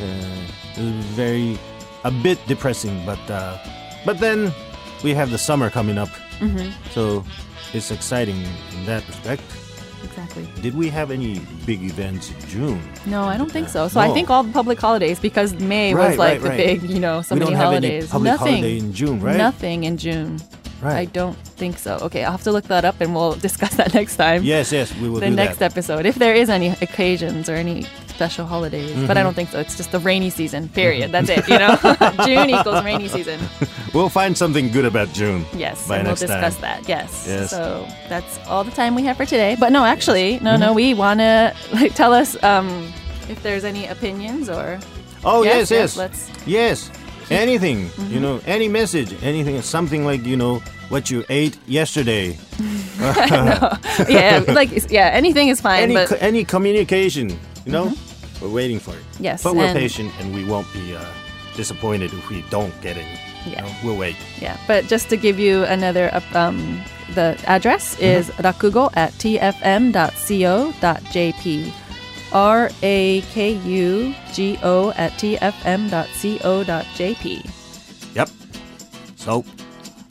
Uh, 0.00 0.46
it's 0.76 1.06
very 1.16 1.58
a 2.04 2.10
bit 2.10 2.38
depressing, 2.46 3.04
but 3.04 3.18
uh, 3.30 3.58
but 4.04 4.18
then 4.20 4.52
we 5.02 5.12
have 5.14 5.30
the 5.30 5.38
summer 5.38 5.70
coming 5.70 5.98
up, 5.98 6.08
Mm-hmm. 6.38 6.70
so 6.90 7.24
it's 7.72 7.90
exciting 7.90 8.36
in 8.76 8.84
that 8.86 9.06
respect. 9.08 9.42
exactly. 10.04 10.46
Did 10.62 10.74
we 10.76 10.88
have 10.90 11.10
any 11.10 11.40
big 11.66 11.82
events 11.82 12.30
in 12.30 12.38
June? 12.48 12.82
No, 13.06 13.24
I 13.24 13.36
don't 13.36 13.50
think 13.50 13.68
so. 13.68 13.88
So 13.88 13.98
I 14.00 14.12
think 14.12 14.30
all 14.30 14.42
the 14.44 14.52
public 14.52 14.78
holidays 14.78 15.18
because 15.18 15.52
May 15.54 15.94
was 15.94 16.16
like 16.16 16.18
right, 16.18 16.42
the 16.42 16.48
right. 16.50 16.80
big, 16.80 16.82
you 16.90 17.00
know, 17.00 17.22
so 17.22 17.34
we 17.34 17.40
many 17.40 17.50
don't 17.52 17.56
have 17.58 17.66
holidays. 17.72 18.02
any 18.04 18.10
public 18.10 18.30
Nothing. 18.32 18.46
holiday 18.54 18.78
in 18.78 18.92
June, 18.92 19.20
right? 19.20 19.36
Nothing 19.36 19.84
in 19.84 19.96
June. 19.96 20.38
I 20.82 21.06
don't 21.06 21.36
think 21.36 21.78
so. 21.78 21.98
Okay, 22.02 22.22
I'll 22.24 22.32
have 22.32 22.42
to 22.44 22.52
look 22.52 22.64
that 22.64 22.84
up 22.84 23.00
and 23.00 23.14
we'll 23.14 23.34
discuss 23.48 23.74
that 23.76 23.94
next 23.94 24.16
time. 24.16 24.42
Yes, 24.44 24.70
yes, 24.72 24.94
we 24.96 25.08
will 25.08 25.20
the 25.20 25.30
next 25.30 25.58
that. 25.58 25.72
episode, 25.72 26.06
if 26.06 26.16
there 26.16 26.34
is 26.34 26.48
any 26.50 26.68
occasions 26.68 27.48
or 27.48 27.54
any 27.54 27.84
special 28.08 28.46
holidays. 28.46 28.92
But 28.92 29.16
I 29.16 29.20
Mm-hmm. 29.20 29.24
don't 29.24 29.34
think 29.34 29.50
so. 29.50 29.58
It's 29.60 29.76
just 29.76 29.90
the 29.92 29.98
rainy 30.00 30.30
season, 30.30 30.68
period. 30.70 31.12
That's 31.12 31.28
it, 31.28 31.46
you 31.48 31.58
know? 31.58 31.76
June 32.24 32.50
equals 32.50 32.84
rainy 32.84 33.08
season. 33.08 33.40
We'll 33.94 34.10
find 34.10 34.36
something 34.36 34.70
good 34.72 34.84
about 34.84 35.08
June. 35.14 35.46
Yes, 35.54 35.88
By 35.88 35.98
and 35.98 36.06
we'll 36.08 36.16
discuss 36.16 36.54
time. 36.56 36.62
that. 36.62 36.86
Yes. 36.88 37.24
Yes. 37.26 37.48
So 37.50 37.86
that's 38.10 38.38
all 38.46 38.62
the 38.62 38.70
time 38.70 38.94
we 38.94 39.02
have 39.04 39.16
for 39.16 39.24
today. 39.24 39.56
But 39.58 39.72
no, 39.72 39.84
actually, 39.86 40.38
no, 40.40 40.50
Mm-hmm. 40.50 40.60
no, 40.60 40.72
we 40.74 40.92
want 40.92 41.20
to 41.20 41.54
like, 41.72 41.94
tell 41.94 42.12
us 42.12 42.36
um, 42.44 42.92
if 43.30 43.42
there's 43.42 43.64
any 43.64 43.86
opinions 43.86 44.50
or. 44.50 44.78
Oh 45.24 45.42
yes, 45.44 45.70
Yes, 45.70 45.70
yes, 45.70 45.70
yes, 45.70 45.96
let's- 45.96 46.46
yes. 46.46 46.90
Anything, 47.44 47.86
Mm-hmm. 47.90 48.14
you 48.14 48.20
know, 48.20 48.40
any 48.46 48.68
message, 48.68 49.12
anything, 49.22 49.60
something 49.62 50.04
like 50.06 50.24
you 50.24 50.36
know 50.36 50.60
what 50.90 51.10
you 51.10 51.24
ate 51.28 51.58
yesterday. 51.66 52.38
yeah, 54.08 54.44
like 54.48 54.70
yeah, 54.90 55.10
anything 55.12 55.48
is 55.48 55.60
fine. 55.60 55.82
any 55.82 55.94
but 55.94 56.08
co- 56.08 56.16
any 56.20 56.44
communication, 56.44 57.30
you 57.64 57.72
know, 57.72 57.92
we're 58.40 58.48
waiting 58.52 58.78
for 58.78 58.92
it. 58.94 59.02
Yes, 59.18 59.42
but 59.42 59.54
we're 59.56 59.64
and- 59.66 59.76
patient 59.78 60.12
and 60.20 60.32
we 60.34 60.44
won't 60.44 60.66
be 60.72 60.94
uh, 60.94 61.04
disappointed 61.56 62.12
if 62.12 62.28
we 62.30 62.42
don't 62.50 62.72
get 62.80 62.96
any. 62.96 63.10
you 63.44 63.52
Yeah. 63.52 63.62
know, 63.62 63.72
we'll 63.84 63.96
wait. 63.98 64.16
yeah, 64.40 64.56
but 64.68 64.86
just 64.86 65.08
to 65.10 65.16
give 65.16 65.38
you 65.38 65.64
another, 65.64 66.10
um, 66.34 66.80
the 67.14 67.36
address 67.46 67.98
is 67.98 68.30
rakugo 68.42 68.90
at 68.96 69.12
tfm.co.jp. 70.26 71.72
R 72.36 72.68
A 72.82 73.22
K 73.32 73.56
U 73.56 74.12
G 74.34 74.58
O 74.62 74.92
at 75.00 75.12
tfm.co.jp. 75.16 75.90
Yep. 78.14 78.28
So 79.16 79.44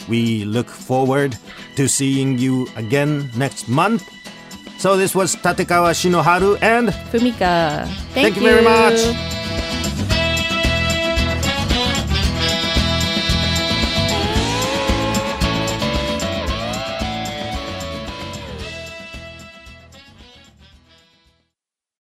we 0.10 0.44
look 0.46 0.66
forward 0.66 1.38
to 1.76 1.88
seeing 1.88 2.40
you 2.40 2.68
again 2.76 3.30
next 3.38 3.70
month. 3.70 4.10
So 4.80 4.98
this 4.98 5.14
was 5.14 5.36
Tatekawa 5.36 5.94
Shinoharu 5.94 6.58
and 6.66 6.90
Fumika. 7.14 7.86
Thank, 8.18 8.34
Thank 8.34 8.36
you 8.38 8.42
very 8.42 8.64
much. 8.66 9.35